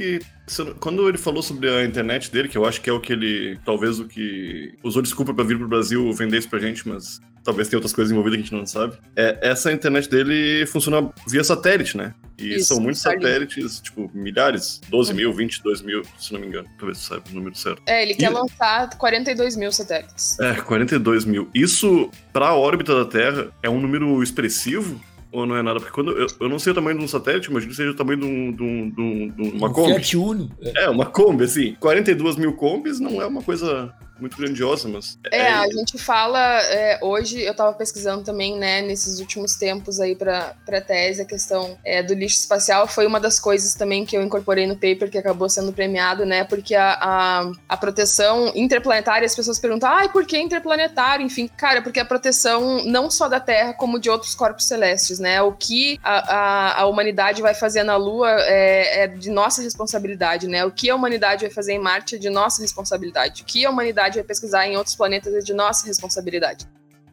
[0.79, 3.57] quando ele falou sobre a internet dele, que eu acho que é o que ele.
[3.63, 7.67] Talvez o que usou desculpa para vir pro Brasil vender isso pra gente, mas talvez
[7.67, 8.97] tenha outras coisas envolvidas que a gente não sabe.
[9.15, 12.13] É, essa internet dele funciona via satélite, né?
[12.37, 15.17] E isso, são muitos satélites, tipo, milhares, 12 uhum.
[15.17, 16.67] mil, 22 mil, se não me engano.
[16.77, 17.81] Talvez você saiba o número certo.
[17.85, 20.39] É, ele quer lançar 42 mil satélites.
[20.39, 21.49] É, 42 mil.
[21.53, 24.99] Isso, pra órbita da Terra, é um número expressivo
[25.33, 25.79] ou não é nada?
[25.79, 27.95] Porque quando eu, eu não sei o tamanho de um satélite, imagino que seja o
[27.95, 29.93] tamanho de, um, de, um, de, um, de uma um Kombi.
[29.95, 30.51] Fiat Uno.
[30.61, 30.83] É.
[30.83, 31.75] é, uma Kombi, assim.
[31.79, 35.17] 42 mil Kombis não é uma coisa muito grandiosa, mas.
[35.31, 35.53] É, é...
[35.53, 36.39] a gente fala.
[36.63, 41.25] É, hoje eu tava pesquisando também, né, nesses últimos tempos aí pra, pra tese, a
[41.25, 45.09] questão é, do lixo espacial foi uma das coisas também que eu incorporei no paper
[45.09, 46.43] que acabou sendo premiado, né?
[46.43, 51.25] Porque a, a, a proteção interplanetária, as pessoas perguntam, ai, por que interplanetário?
[51.25, 55.41] Enfim, cara, porque a proteção não só da Terra, como de outros corpos celestes, né?
[55.41, 60.47] O que a, a, a humanidade vai fazer na Lua é, é de nossa responsabilidade,
[60.47, 60.63] né?
[60.65, 63.41] O que a humanidade vai fazer em Marte é de nossa responsabilidade.
[63.41, 66.67] O que a humanidade vai pesquisar em outros planetas é de nossa responsabilidade.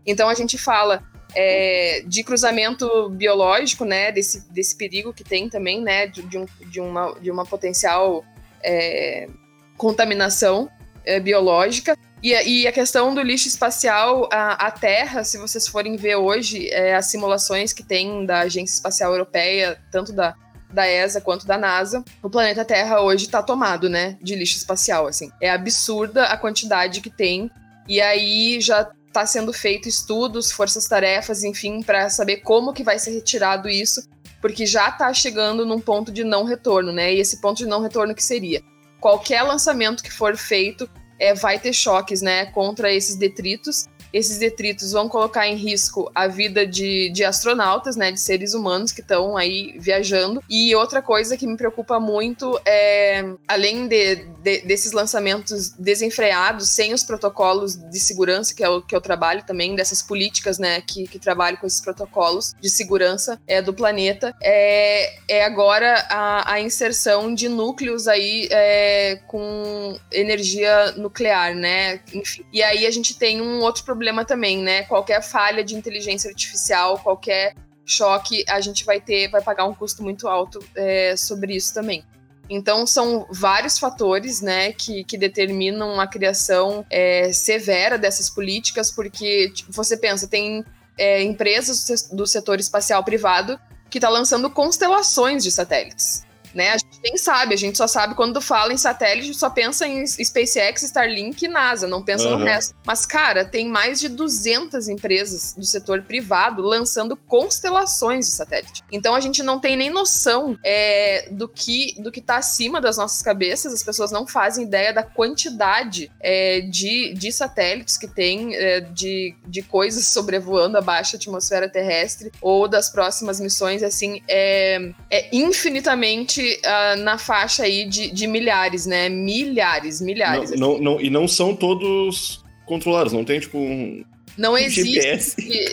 [0.06, 1.02] Então a gente fala
[1.34, 6.46] é, de cruzamento biológico, né, desse, desse perigo que tem também, né, de, de, um,
[6.66, 8.24] de uma, de uma potencial
[8.62, 9.28] é,
[9.76, 10.70] contaminação
[11.04, 11.96] é, biológica.
[12.22, 16.68] E, e, a questão do lixo espacial, a, a Terra, se vocês forem ver hoje,
[16.68, 20.36] é, as simulações que tem da Agência Espacial Europeia, tanto da
[20.72, 25.06] da ESA quanto da NASA, o planeta Terra hoje está tomado, né, de lixo espacial,
[25.06, 25.30] assim.
[25.40, 27.50] É absurda a quantidade que tem.
[27.88, 33.10] E aí já está sendo feito estudos, forças-tarefas, enfim, para saber como que vai ser
[33.10, 34.08] retirado isso,
[34.40, 37.12] porque já está chegando num ponto de não retorno, né?
[37.12, 38.62] E esse ponto de não retorno que seria
[39.00, 44.92] qualquer lançamento que for feito é, vai ter choques, né, contra esses detritos esses detritos
[44.92, 49.36] vão colocar em risco a vida de, de astronautas, né, de seres humanos que estão
[49.36, 50.42] aí viajando.
[50.48, 56.92] E outra coisa que me preocupa muito é, além de, de, desses lançamentos desenfreados, sem
[56.92, 61.06] os protocolos de segurança, que é o que eu trabalho também, dessas políticas, né, que,
[61.06, 66.60] que trabalho com esses protocolos de segurança é, do planeta, é, é agora a, a
[66.60, 72.00] inserção de núcleos aí é, com energia nuclear, né?
[72.12, 72.44] Enfim.
[72.52, 74.84] E aí a gente tem um outro problema problema também, né?
[74.84, 80.02] Qualquer falha de inteligência artificial, qualquer choque, a gente vai ter, vai pagar um custo
[80.02, 82.02] muito alto é, sobre isso também.
[82.48, 89.50] Então, são vários fatores né, que, que determinam a criação é, severa dessas políticas, porque
[89.50, 90.64] tipo, você pensa, tem
[90.96, 93.60] é, empresas do setor espacial privado
[93.90, 96.70] que está lançando constelações de satélites né?
[96.70, 100.06] A gente nem sabe, a gente só sabe quando fala em satélite, só pensa em
[100.06, 102.38] SpaceX, Starlink e NASA, não pensa uhum.
[102.38, 102.74] no resto.
[102.84, 108.82] Mas, cara, tem mais de 200 empresas do setor privado lançando constelações de satélite.
[108.90, 112.96] Então a gente não tem nem noção é, do que do que tá acima das
[112.96, 118.54] nossas cabeças, as pessoas não fazem ideia da quantidade é, de, de satélites que tem,
[118.54, 124.92] é, de, de coisas sobrevoando a baixa atmosfera terrestre ou das próximas missões, assim, é,
[125.10, 129.08] é infinitamente realmente uh, na faixa aí de, de milhares, né?
[129.08, 130.50] Milhares, milhares.
[130.50, 134.04] Não, não, não, e não são todos controlados, não tem tipo um.
[134.36, 135.72] Não um existe.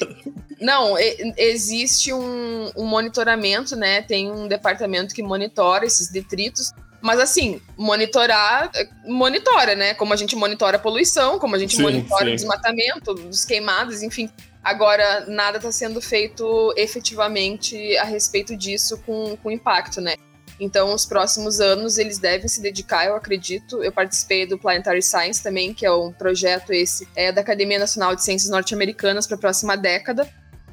[0.60, 4.02] Não, e- existe um, um monitoramento, né?
[4.02, 6.72] Tem um departamento que monitora esses detritos.
[7.00, 8.72] Mas assim, monitorar,
[9.06, 9.94] monitora, né?
[9.94, 12.32] Como a gente monitora a poluição, como a gente Sim, monitora sim.
[12.32, 14.30] o desmatamento, dos queimados, enfim.
[14.64, 20.16] Agora, nada está sendo feito efetivamente a respeito disso com, com impacto, né?
[20.60, 23.84] Então, os próximos anos eles devem se dedicar, eu acredito.
[23.84, 28.16] Eu participei do Planetary Science também, que é um projeto esse é da Academia Nacional
[28.16, 30.28] de Ciências Norte-Americanas para a próxima década,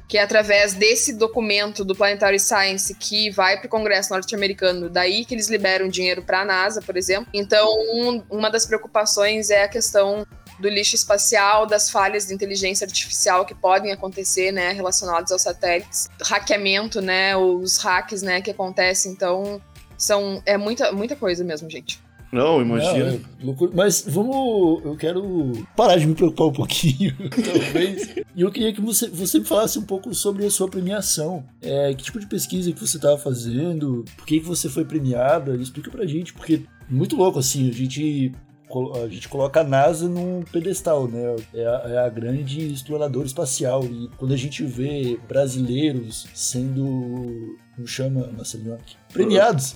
[0.07, 5.25] que é através desse documento do Planetary Science que vai para o Congresso norte-americano, daí
[5.25, 7.27] que eles liberam dinheiro para a NASA, por exemplo.
[7.33, 10.25] Então, um- uma das preocupações é a questão
[10.59, 16.07] do lixo espacial, das falhas de inteligência artificial que podem acontecer, né, relacionadas aos satélites,
[16.21, 19.11] hackeamento, né, os hacks, né, que acontecem.
[19.11, 19.61] Então,
[19.97, 21.99] são é muita muita coisa mesmo, gente.
[22.35, 23.11] Não, imagina.
[23.11, 23.71] Não, é loucura.
[23.73, 24.83] Mas vamos.
[24.83, 28.15] Eu quero parar de me preocupar um pouquinho, talvez.
[28.35, 31.45] E eu queria que você, você me falasse um pouco sobre a sua premiação.
[31.61, 34.03] É, que tipo de pesquisa que você estava fazendo?
[34.17, 35.55] Por que, que você foi premiada?
[35.55, 36.55] Explica pra gente, porque
[36.89, 37.69] é muito louco assim.
[37.69, 38.33] A gente.
[39.01, 41.35] A gente coloca a NASA num pedestal, né?
[41.53, 43.85] É a, é a grande exploradora espacial.
[43.85, 47.57] E quando a gente vê brasileiros sendo.
[47.75, 48.77] Como chama, Marcelinho?
[49.11, 49.75] Premiados.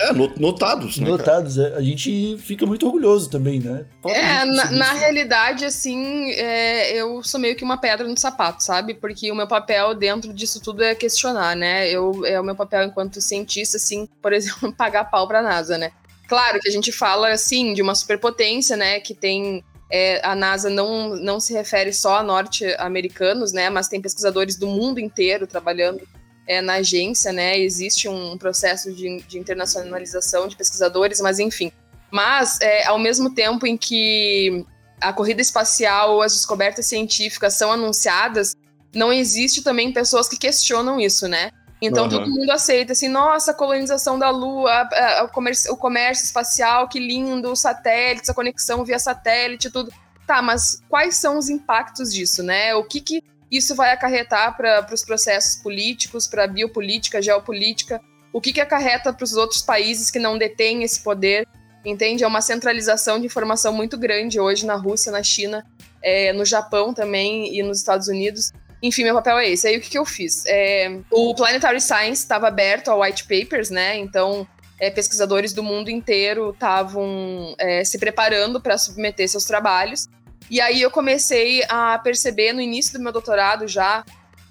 [0.00, 1.08] É, no- notados, né?
[1.08, 3.86] Notados, é, a gente fica muito orgulhoso também, né?
[4.02, 8.62] Pra É, na, na realidade, assim, é, eu sou meio que uma pedra no sapato,
[8.64, 8.94] sabe?
[8.94, 11.88] Porque o meu papel dentro disso tudo é questionar, né?
[11.88, 15.92] Eu, é o meu papel enquanto cientista, assim, por exemplo, pagar pau pra NASA, né?
[16.28, 18.98] Claro que a gente fala, assim, de uma superpotência, né?
[19.00, 19.62] Que tem.
[19.90, 23.70] é, a NASA não, não se refere só a norte-americanos, né?
[23.70, 26.00] Mas tem pesquisadores do mundo inteiro trabalhando
[26.48, 27.58] é, na agência, né?
[27.58, 31.70] Existe um processo de, de internacionalização de pesquisadores, mas enfim.
[32.10, 34.64] Mas, é, ao mesmo tempo em que
[35.00, 38.56] a corrida espacial ou as descobertas científicas são anunciadas,
[38.94, 41.50] não existe também pessoas que questionam isso, né?
[41.80, 42.10] Então Aham.
[42.18, 46.24] todo mundo aceita assim, nossa, a colonização da Lua, a- a- o, comércio, o comércio
[46.24, 49.92] espacial, que lindo, os satélites, a conexão via satélite, tudo.
[50.26, 52.74] Tá, mas quais são os impactos disso, né?
[52.74, 58.00] O que, que isso vai acarretar para os processos políticos, para a biopolítica, geopolítica?
[58.32, 61.46] O que, que acarreta para os outros países que não detêm esse poder?
[61.84, 62.24] Entende?
[62.24, 65.64] É uma centralização de informação muito grande hoje na Rússia, na China,
[66.02, 68.52] é, no Japão também e nos Estados Unidos.
[68.82, 69.66] Enfim, meu papel é esse.
[69.66, 70.44] Aí o que, que eu fiz?
[70.46, 73.96] É, o Planetary Science estava aberto ao white papers, né?
[73.96, 74.46] Então,
[74.78, 80.08] é, pesquisadores do mundo inteiro estavam é, se preparando para submeter seus trabalhos.
[80.50, 84.04] E aí eu comecei a perceber no início do meu doutorado já.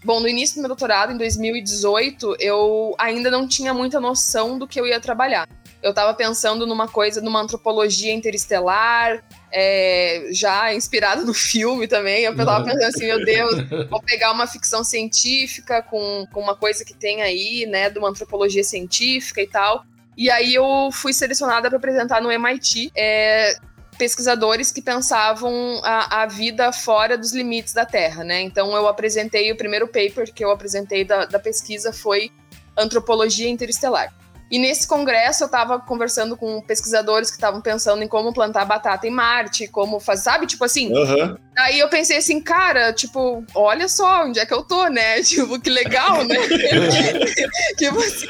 [0.04, 4.68] Bom, no início do meu doutorado, em 2018, eu ainda não tinha muita noção do
[4.68, 5.48] que eu ia trabalhar.
[5.82, 12.24] Eu estava pensando numa coisa, numa antropologia interestelar, é, já inspirado no filme também.
[12.24, 16.84] Eu tava pensando assim, meu Deus, vou pegar uma ficção científica com, com uma coisa
[16.84, 19.84] que tem aí, né, de uma antropologia científica e tal.
[20.18, 23.56] E aí eu fui selecionada para apresentar no MIT é,
[23.98, 28.42] pesquisadores que pensavam a, a vida fora dos limites da Terra, né?
[28.42, 32.32] Então eu apresentei, o primeiro paper que eu apresentei da, da pesquisa foi
[32.78, 34.14] Antropologia Interestelar.
[34.50, 39.06] E nesse congresso eu estava conversando com pesquisadores que estavam pensando em como plantar batata
[39.06, 40.48] em Marte, como fazer, sabe?
[40.48, 41.38] Tipo assim, Aham.
[41.58, 45.22] Aí eu pensei assim, cara, tipo, olha só onde é que eu tô, né?
[45.28, 46.36] Tipo, que legal, né?
[47.78, 48.28] tipo assim.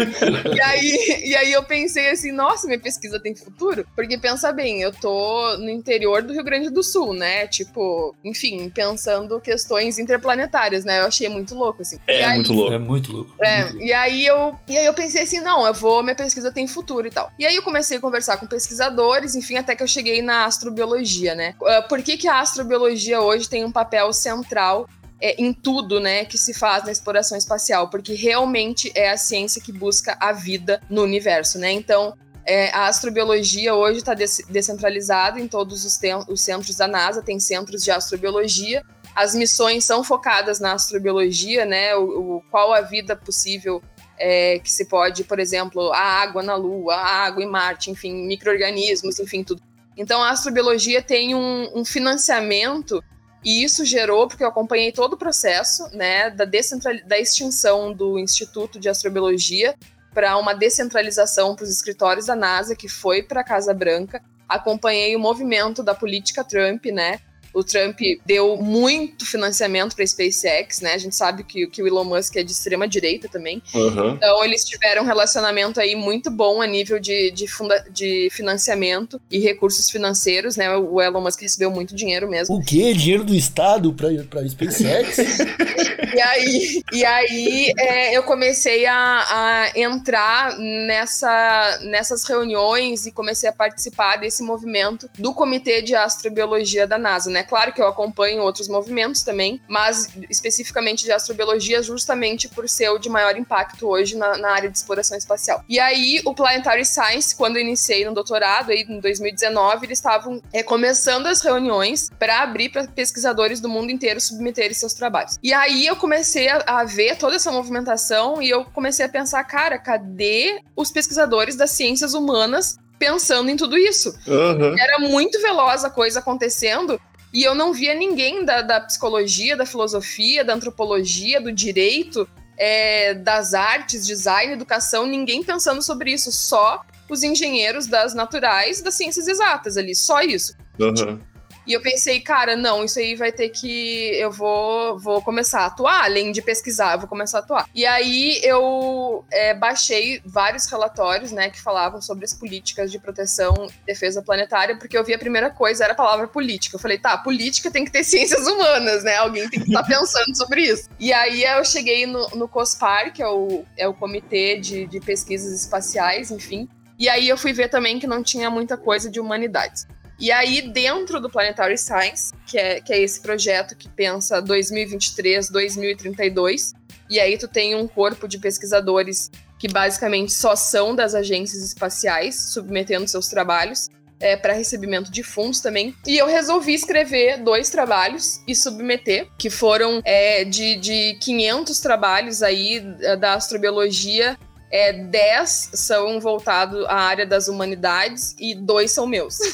[0.56, 3.86] E aí, e aí eu pensei assim, nossa, minha pesquisa tem futuro?
[3.96, 7.48] Porque pensa bem, eu tô no interior do Rio Grande do Sul, né?
[7.48, 11.00] Tipo, enfim, pensando questões interplanetárias, né?
[11.02, 11.98] Eu achei muito louco, assim.
[12.08, 12.74] É aí- muito louco.
[12.74, 13.34] É muito louco.
[13.42, 13.86] é, muito louco.
[13.88, 17.08] e aí eu, e aí eu pensei assim, não, eu vou, minha pesquisa tem futuro
[17.08, 17.32] e tal.
[17.38, 21.36] E aí eu comecei a conversar com pesquisadores, enfim, até que eu cheguei na astrobiologia,
[21.36, 21.54] né?
[21.66, 24.88] Ah, Por que, que a astrobiologia hoje tem um papel central
[25.21, 27.89] é, em tudo, né, que se faz na exploração espacial?
[27.89, 31.71] Porque realmente é a ciência que busca a vida no universo, né?
[31.71, 35.99] Então, é, a astrobiologia hoje está descentralizada em todos os,
[36.30, 38.84] os centros da NASA, tem centros de astrobiologia.
[39.15, 41.95] As missões são focadas na astrobiologia, né?
[41.95, 43.81] O, o- qual a vida possível
[44.19, 48.13] é, que se pode, por exemplo, a água na Lua, a água em Marte, enfim,
[48.27, 49.62] micro-organismos, enfim, tudo.
[49.98, 53.04] Então, a astrobiologia tem um, um financiamento
[53.43, 58.79] e isso gerou, porque eu acompanhei todo o processo, né, da, da extinção do Instituto
[58.79, 59.75] de Astrobiologia
[60.13, 64.21] para uma descentralização para os escritórios da NASA, que foi para a Casa Branca.
[64.50, 67.19] Acompanhei o movimento da política Trump, né,
[67.58, 70.93] o Trump deu muito financiamento para a SpaceX, né?
[70.93, 73.62] A gente sabe que, que o Elon Musk é de extrema direita também.
[73.73, 74.13] Aham.
[74.15, 79.19] Então, eles tiveram um relacionamento aí muito bom a nível de, de, funda- de financiamento
[79.31, 80.75] e recursos financeiros, né?
[80.77, 82.55] O Elon Musk recebeu muito dinheiro mesmo.
[82.55, 82.93] O quê?
[82.93, 85.17] Dinheiro do Estado pra, pra SpaceX?
[86.17, 88.95] E aí, e aí é, eu comecei a,
[89.29, 96.87] a entrar nessa, nessas reuniões e comecei a participar desse movimento do Comitê de Astrobiologia
[96.87, 97.43] da NASA, né?
[97.48, 102.98] Claro que eu acompanho outros movimentos também, mas especificamente de astrobiologia, justamente por ser o
[102.98, 105.63] de maior impacto hoje na, na área de exploração espacial.
[105.67, 110.41] E aí, o Planetary Science, quando eu iniciei no doutorado, aí em 2019, eles estavam
[110.54, 115.37] é, começando as reuniões para abrir para pesquisadores do mundo inteiro submeterem seus trabalhos.
[115.41, 119.43] E aí eu comecei a, a ver toda essa movimentação e eu comecei a pensar,
[119.43, 124.17] cara, cadê os pesquisadores das ciências humanas pensando em tudo isso?
[124.27, 124.75] Aham.
[124.79, 127.00] Era muito veloz a coisa acontecendo
[127.34, 133.13] e eu não via ninguém da, da psicologia, da filosofia, da antropologia, do direito, é,
[133.13, 139.28] das artes, design, educação, ninguém pensando sobre isso, só os engenheiros das naturais, das ciências
[139.28, 140.56] exatas ali, só isso.
[140.80, 141.19] Aham.
[141.68, 144.12] E eu pensei, cara, não, isso aí vai ter que.
[144.15, 147.70] Eu vou, vou começar a atuar, além de pesquisar, eu vou começar a atuar.
[147.76, 153.54] E aí eu é, baixei vários relatórios, né, que falavam sobre as políticas de proteção
[153.84, 156.78] e defesa planetária, porque eu vi a primeira coisa era a palavra política.
[156.78, 159.18] Eu falei, tá, política tem que ter ciências humanas, né?
[159.18, 160.90] Alguém tem que estar pensando sobre isso.
[160.98, 165.02] E aí eu cheguei no, no COSPAR, que é o, é o Comitê de, de
[165.02, 166.70] Pesquisas Espaciais, enfim.
[166.98, 169.86] E aí eu fui ver também que não tinha muita coisa de humanidades.
[170.20, 175.50] E aí, dentro do Planetary Science, que é, que é esse projeto que pensa 2023,
[175.50, 176.74] 2032,
[177.10, 182.52] e aí tu tem um corpo de pesquisadores que basicamente só são das agências espaciais,
[182.52, 183.90] submetendo seus trabalhos
[184.20, 185.96] é, para recebimento de fundos também.
[186.06, 192.42] E eu resolvi escrever dois trabalhos e submeter, que foram é, de, de 500 trabalhos
[192.42, 192.80] aí
[193.20, 194.38] da astrobiologia
[194.72, 199.38] é, 10 são voltados à área das humanidades e dois são meus.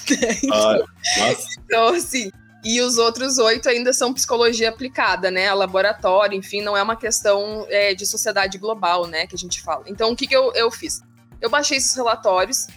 [0.51, 0.80] Ah,
[1.20, 1.47] massa.
[1.64, 2.32] então, assim.
[2.64, 5.53] E os outros oito ainda são psicologia aplicada, né?
[5.53, 9.28] Laboratório, enfim, não é uma questão é, de sociedade global, né?
[9.28, 9.84] Que a gente fala.
[9.86, 11.01] Então, o que, que eu, eu fiz?
[11.41, 12.68] Eu baixei esses relatórios,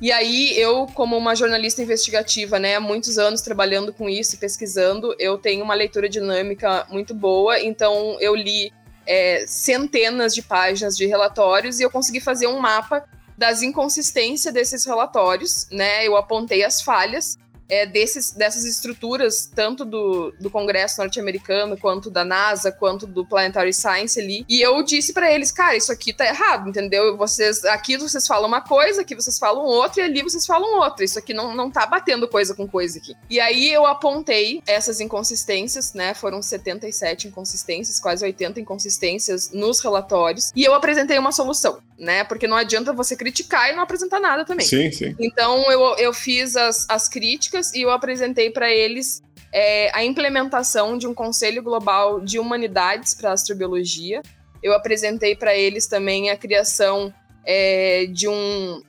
[0.00, 4.38] e aí eu, como uma jornalista investigativa, né, há muitos anos trabalhando com isso e
[4.38, 8.72] pesquisando, eu tenho uma leitura dinâmica muito boa, então eu li
[9.10, 13.04] é, centenas de páginas de relatórios e eu consegui fazer um mapa
[13.36, 16.06] das inconsistências desses relatórios, né?
[16.06, 17.36] Eu apontei as falhas
[17.70, 23.72] é, desses, dessas estruturas, tanto do, do Congresso norte-americano, quanto da NASA, quanto do Planetary
[23.72, 24.44] Science ali.
[24.48, 27.16] E eu disse para eles, cara, isso aqui tá errado, entendeu?
[27.16, 31.04] Vocês, aqui vocês falam uma coisa, aqui vocês falam outra, e ali vocês falam outra.
[31.04, 33.14] Isso aqui não, não tá batendo coisa com coisa aqui.
[33.28, 36.12] E aí eu apontei essas inconsistências, né?
[36.14, 40.50] Foram 77 inconsistências, quase 80 inconsistências nos relatórios.
[40.56, 42.24] E eu apresentei uma solução, né?
[42.24, 44.66] Porque não adianta você criticar e não apresentar nada também.
[44.66, 45.14] Sim, sim.
[45.20, 50.96] Então eu, eu fiz as, as críticas e eu apresentei para eles é, a implementação
[50.96, 54.22] de um Conselho Global de Humanidades para Astrobiologia.
[54.62, 57.12] Eu apresentei para eles também a criação
[57.44, 58.82] é, de um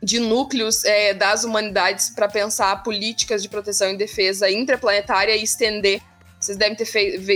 [0.00, 6.00] de núcleos é, das humanidades para pensar políticas de proteção e defesa intraplanetária e estender.
[6.38, 6.86] Vocês devem ter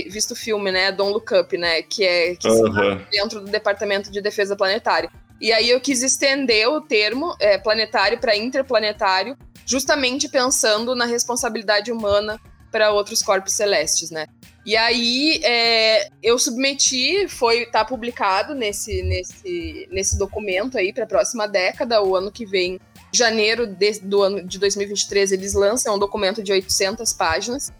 [0.08, 0.92] visto o filme, né?
[0.92, 1.82] Don't Look Up, né?
[1.82, 3.04] Que é que Aham.
[3.10, 5.10] dentro do Departamento de Defesa Planetária.
[5.40, 9.36] E aí eu quis estender o termo é, planetário para interplanetário,
[9.66, 12.40] justamente pensando na responsabilidade humana
[12.70, 14.26] para outros corpos celestes, né?
[14.64, 21.06] E aí é, eu submeti, foi tá publicado nesse, nesse, nesse documento aí para a
[21.06, 22.80] próxima década, o ano que vem,
[23.12, 27.72] janeiro de- do ano de 2023, eles lançam um documento de 800 páginas.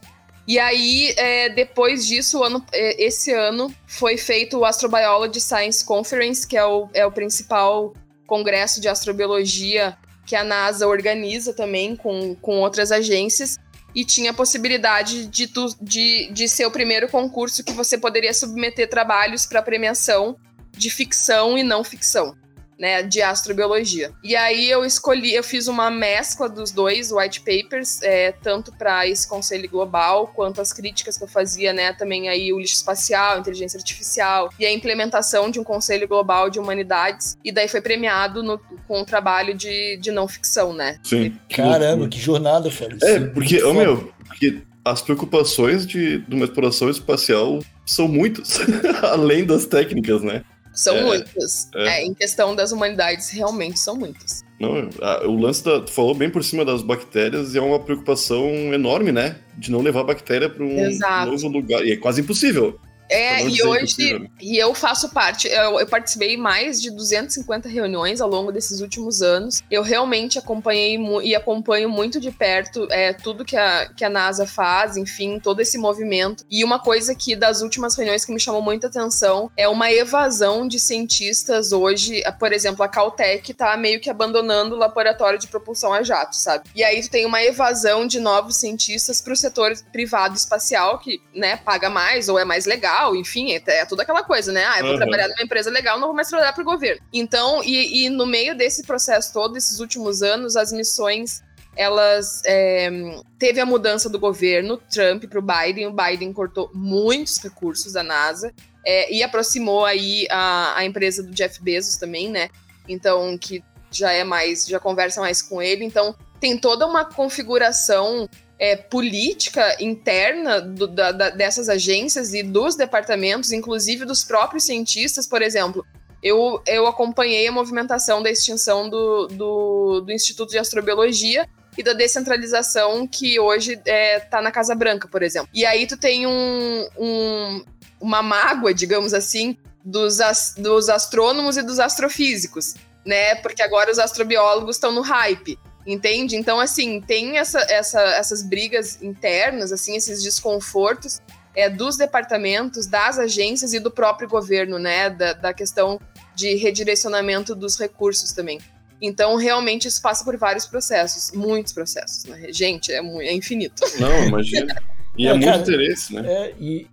[0.47, 6.47] E aí, é, depois disso, ano, é, esse ano, foi feito o Astrobiology Science Conference,
[6.47, 7.95] que é o, é o principal
[8.27, 13.59] congresso de astrobiologia que a NASA organiza também com, com outras agências.
[13.95, 18.33] E tinha a possibilidade de, tu, de, de ser o primeiro concurso que você poderia
[18.33, 20.37] submeter trabalhos para premiação
[20.71, 22.35] de ficção e não ficção.
[22.83, 24.11] Né, de astrobiologia.
[24.25, 29.07] E aí eu escolhi, eu fiz uma mescla dos dois white papers, é, tanto para
[29.07, 33.39] esse conselho global quanto as críticas que eu fazia, né, também aí o lixo espacial,
[33.39, 37.37] inteligência artificial e a implementação de um conselho global de humanidades.
[37.45, 38.59] E daí foi premiado no-
[38.89, 40.99] com o trabalho de, de não ficção, né?
[41.05, 41.39] Sim.
[41.49, 42.99] Que Caramba, que jornada, Fábio.
[43.01, 43.75] É, porque, foda.
[43.75, 48.59] meu, porque as preocupações de, de uma exploração espacial são muitas,
[49.05, 50.43] além das técnicas, né?
[50.75, 51.69] São É, muitos.
[51.75, 51.89] é.
[52.01, 54.43] É, em questão das humanidades, realmente são muitos.
[54.59, 54.89] Não,
[55.27, 55.81] o lance da.
[55.81, 59.37] Tu falou bem por cima das bactérias e é uma preocupação enorme, né?
[59.59, 61.31] De não levar a bactéria para um Exato.
[61.33, 61.85] novo lugar.
[61.85, 62.79] E é quase impossível.
[63.13, 64.29] É, e hoje, né?
[64.41, 69.23] e eu faço parte, eu, eu participei mais de 250 reuniões ao longo desses últimos
[69.23, 69.63] anos.
[69.71, 74.47] Eu realmente acompanhei e acompanho muito de perto é, tudo que a, que a NASA
[74.47, 76.45] faz, enfim, todo esse movimento.
[76.51, 80.67] E uma coisa que das últimas reuniões que me chamou muita atenção é uma evasão
[80.67, 82.23] de cientistas hoje.
[82.39, 86.71] Por exemplo, a Caltech tá meio que abandonando o laboratório de propulsão a jato, sabe?
[86.75, 91.21] E aí tu tem uma evasão de novos cientistas para o setor privado espacial, que,
[91.35, 94.65] né, paga mais ou é mais legal, enfim, é, é toda aquela coisa, né?
[94.65, 94.99] Ah, eu vou Uhum.
[94.99, 97.03] trabalhar numa empresa legal, não vou mais trabalhar para o governo.
[97.13, 101.43] Então, e, e no meio desse processo todo, esses últimos anos, as missões
[101.75, 102.91] elas é,
[103.39, 105.87] teve a mudança do governo Trump para o Biden.
[105.87, 108.53] O Biden cortou muitos recursos da NASA
[108.85, 112.51] é, e aproximou aí a, a empresa do Jeff Bezos também, né?
[112.89, 115.85] Então que já é mais, já conversa mais com ele.
[115.85, 118.29] Então tem toda uma configuração
[118.65, 125.27] é, política interna do- da- da- dessas agências e dos departamentos, inclusive dos próprios cientistas,
[125.27, 125.85] por exemplo.
[126.23, 131.93] Eu, eu acompanhei a movimentação da extinção do, do, do Instituto de Astrobiologia e da
[131.93, 135.49] descentralização que hoje está na Casa Branca, por exemplo.
[135.53, 137.65] E aí tu tem um, um-
[138.01, 143.35] uma mágoa, digamos assim, dos, as- dos astrônomos e dos astrofísicos, né?
[143.43, 145.59] Porque agora os astrobiólogos estão no hype.
[145.87, 146.37] Entende?
[146.37, 151.21] Então, assim, tem essa, essa- essas brigas internas, assim, esses desconfortos
[151.55, 155.11] é, dos departamentos, das agências e do próprio governo, né?
[155.11, 156.01] Da, da questão
[156.35, 158.59] de redirecionamento dos recursos também.
[159.01, 162.25] Então, realmente, isso passa por vários processos, muitos processos.
[162.25, 162.47] Né?
[162.53, 163.83] Gente, é, é infinito.
[163.99, 164.75] Não, imagina.
[165.19, 166.23] E é, É, muito cara, interesse, né?
[166.25, 166.87] É, e,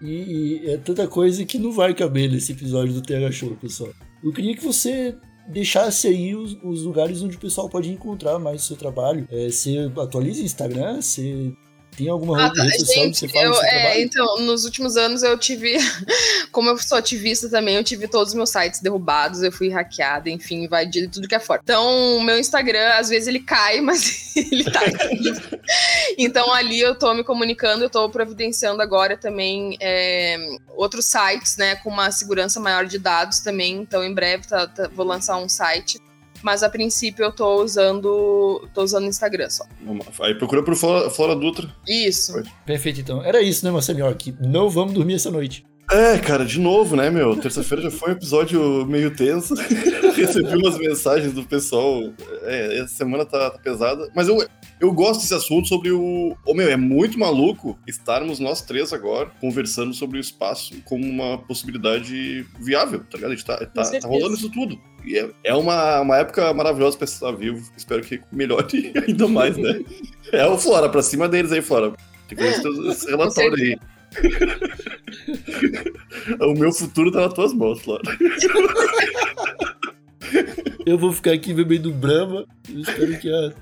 [0.00, 0.12] e,
[0.66, 3.90] e é tanta coisa que não vai caber nesse episódio do TH Show, pessoal.
[4.22, 5.16] Eu queria que você
[5.48, 9.26] deixasse aí os, os lugares onde o pessoal pode encontrar mais o seu trabalho.
[9.30, 11.00] É, você atualiza o Instagram?
[11.00, 11.52] Você
[11.96, 15.22] tem alguma Ah, rede tá, social que você fala eu, é, então, nos últimos anos
[15.22, 15.76] eu tive,
[16.52, 20.28] como eu sou ativista também, eu tive todos os meus sites derrubados, eu fui hackeada,
[20.30, 21.60] enfim, vai de tudo que é fora.
[21.62, 25.40] Então, o meu Instagram, às vezes ele cai, mas ele tá ativo.
[26.18, 30.36] Então, ali eu tô me comunicando, eu tô providenciando agora também é,
[30.76, 33.76] outros sites, né, com uma segurança maior de dados também.
[33.76, 35.98] Então, em breve tá- tá- vou lançar um site.
[36.44, 38.68] Mas a princípio eu tô usando.
[38.74, 39.64] tô usando o Instagram só.
[40.20, 41.74] Aí procura por Flora, Flora Dutra.
[41.88, 42.34] Isso.
[42.66, 43.24] Perfeito, então.
[43.24, 44.14] Era isso, né, Marcelinho?
[44.14, 45.64] Que não vamos dormir essa noite.
[45.90, 47.36] É, cara, de novo, né, meu?
[47.36, 49.54] Terça-feira já foi um episódio meio tenso.
[50.16, 52.12] Recebi umas mensagens do pessoal.
[52.42, 54.10] É, essa semana tá, tá pesada.
[54.14, 54.44] Mas eu,
[54.80, 56.36] eu gosto desse assunto sobre o.
[56.46, 61.38] Ô, meu, é muito maluco estarmos nós três agora conversando sobre o espaço como uma
[61.38, 63.32] possibilidade viável, tá ligado?
[63.32, 64.80] A gente tá, tá, tá rolando isso tudo.
[65.04, 67.70] E é, é uma, uma época maravilhosa pra estar vivo.
[67.76, 69.80] Espero que melhore ainda mais, né?
[70.32, 71.92] É o Flora, pra cima deles aí, Flora.
[72.26, 72.54] Tem que ver
[72.90, 73.78] esse relatório aí.
[76.40, 78.02] o meu futuro tá nas tuas mãos, Flora.
[80.86, 82.44] Eu vou ficar aqui bebendo Brahma.
[82.68, 83.52] Eu espero que a,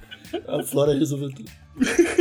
[0.58, 1.50] a Flora resolva tudo.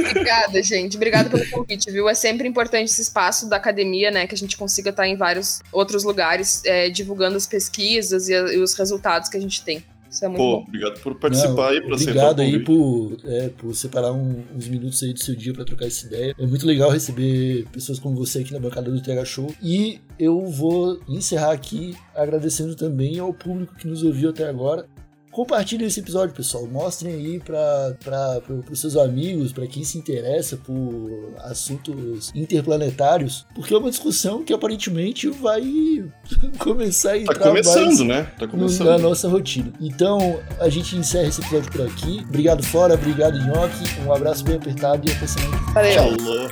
[0.10, 0.96] Obrigada, gente.
[0.96, 2.08] Obrigada pelo convite, viu?
[2.08, 4.26] É sempre importante esse espaço da academia, né?
[4.28, 8.54] Que a gente consiga estar em vários outros lugares é, divulgando as pesquisas e, a-
[8.54, 9.84] e os resultados que a gente tem.
[10.12, 10.64] Isso é muito Pô, bom.
[10.68, 15.02] obrigado por participar Não, aí, pra Obrigado aí por, é, por separar um- uns minutos
[15.04, 16.36] aí do seu dia pra trocar essa ideia.
[16.38, 19.54] É muito legal receber pessoas como você aqui na bancada do TH Show.
[19.64, 24.86] E eu vou encerrar aqui agradecendo também ao público que nos ouviu até agora.
[25.32, 26.68] Compartilhem esse episódio, pessoal.
[26.68, 33.78] Mostrem aí para os seus amigos, para quem se interessa por assuntos interplanetários, porque é
[33.78, 35.64] uma discussão que aparentemente vai
[36.60, 38.24] começar a Tá entrar mais começando, né?
[38.38, 38.88] Tá começando.
[38.88, 39.72] na nossa rotina.
[39.80, 42.20] Então, a gente encerra esse episódio por aqui.
[42.28, 42.94] Obrigado, Fora.
[42.96, 44.02] Obrigado, Nhoque.
[44.06, 45.74] Um abraço bem apertado e até semana que vem.
[45.74, 46.20] Valeu.
[46.20, 46.52] Falou.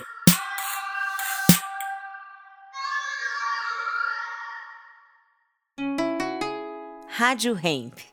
[7.10, 8.09] Rádio Hemp.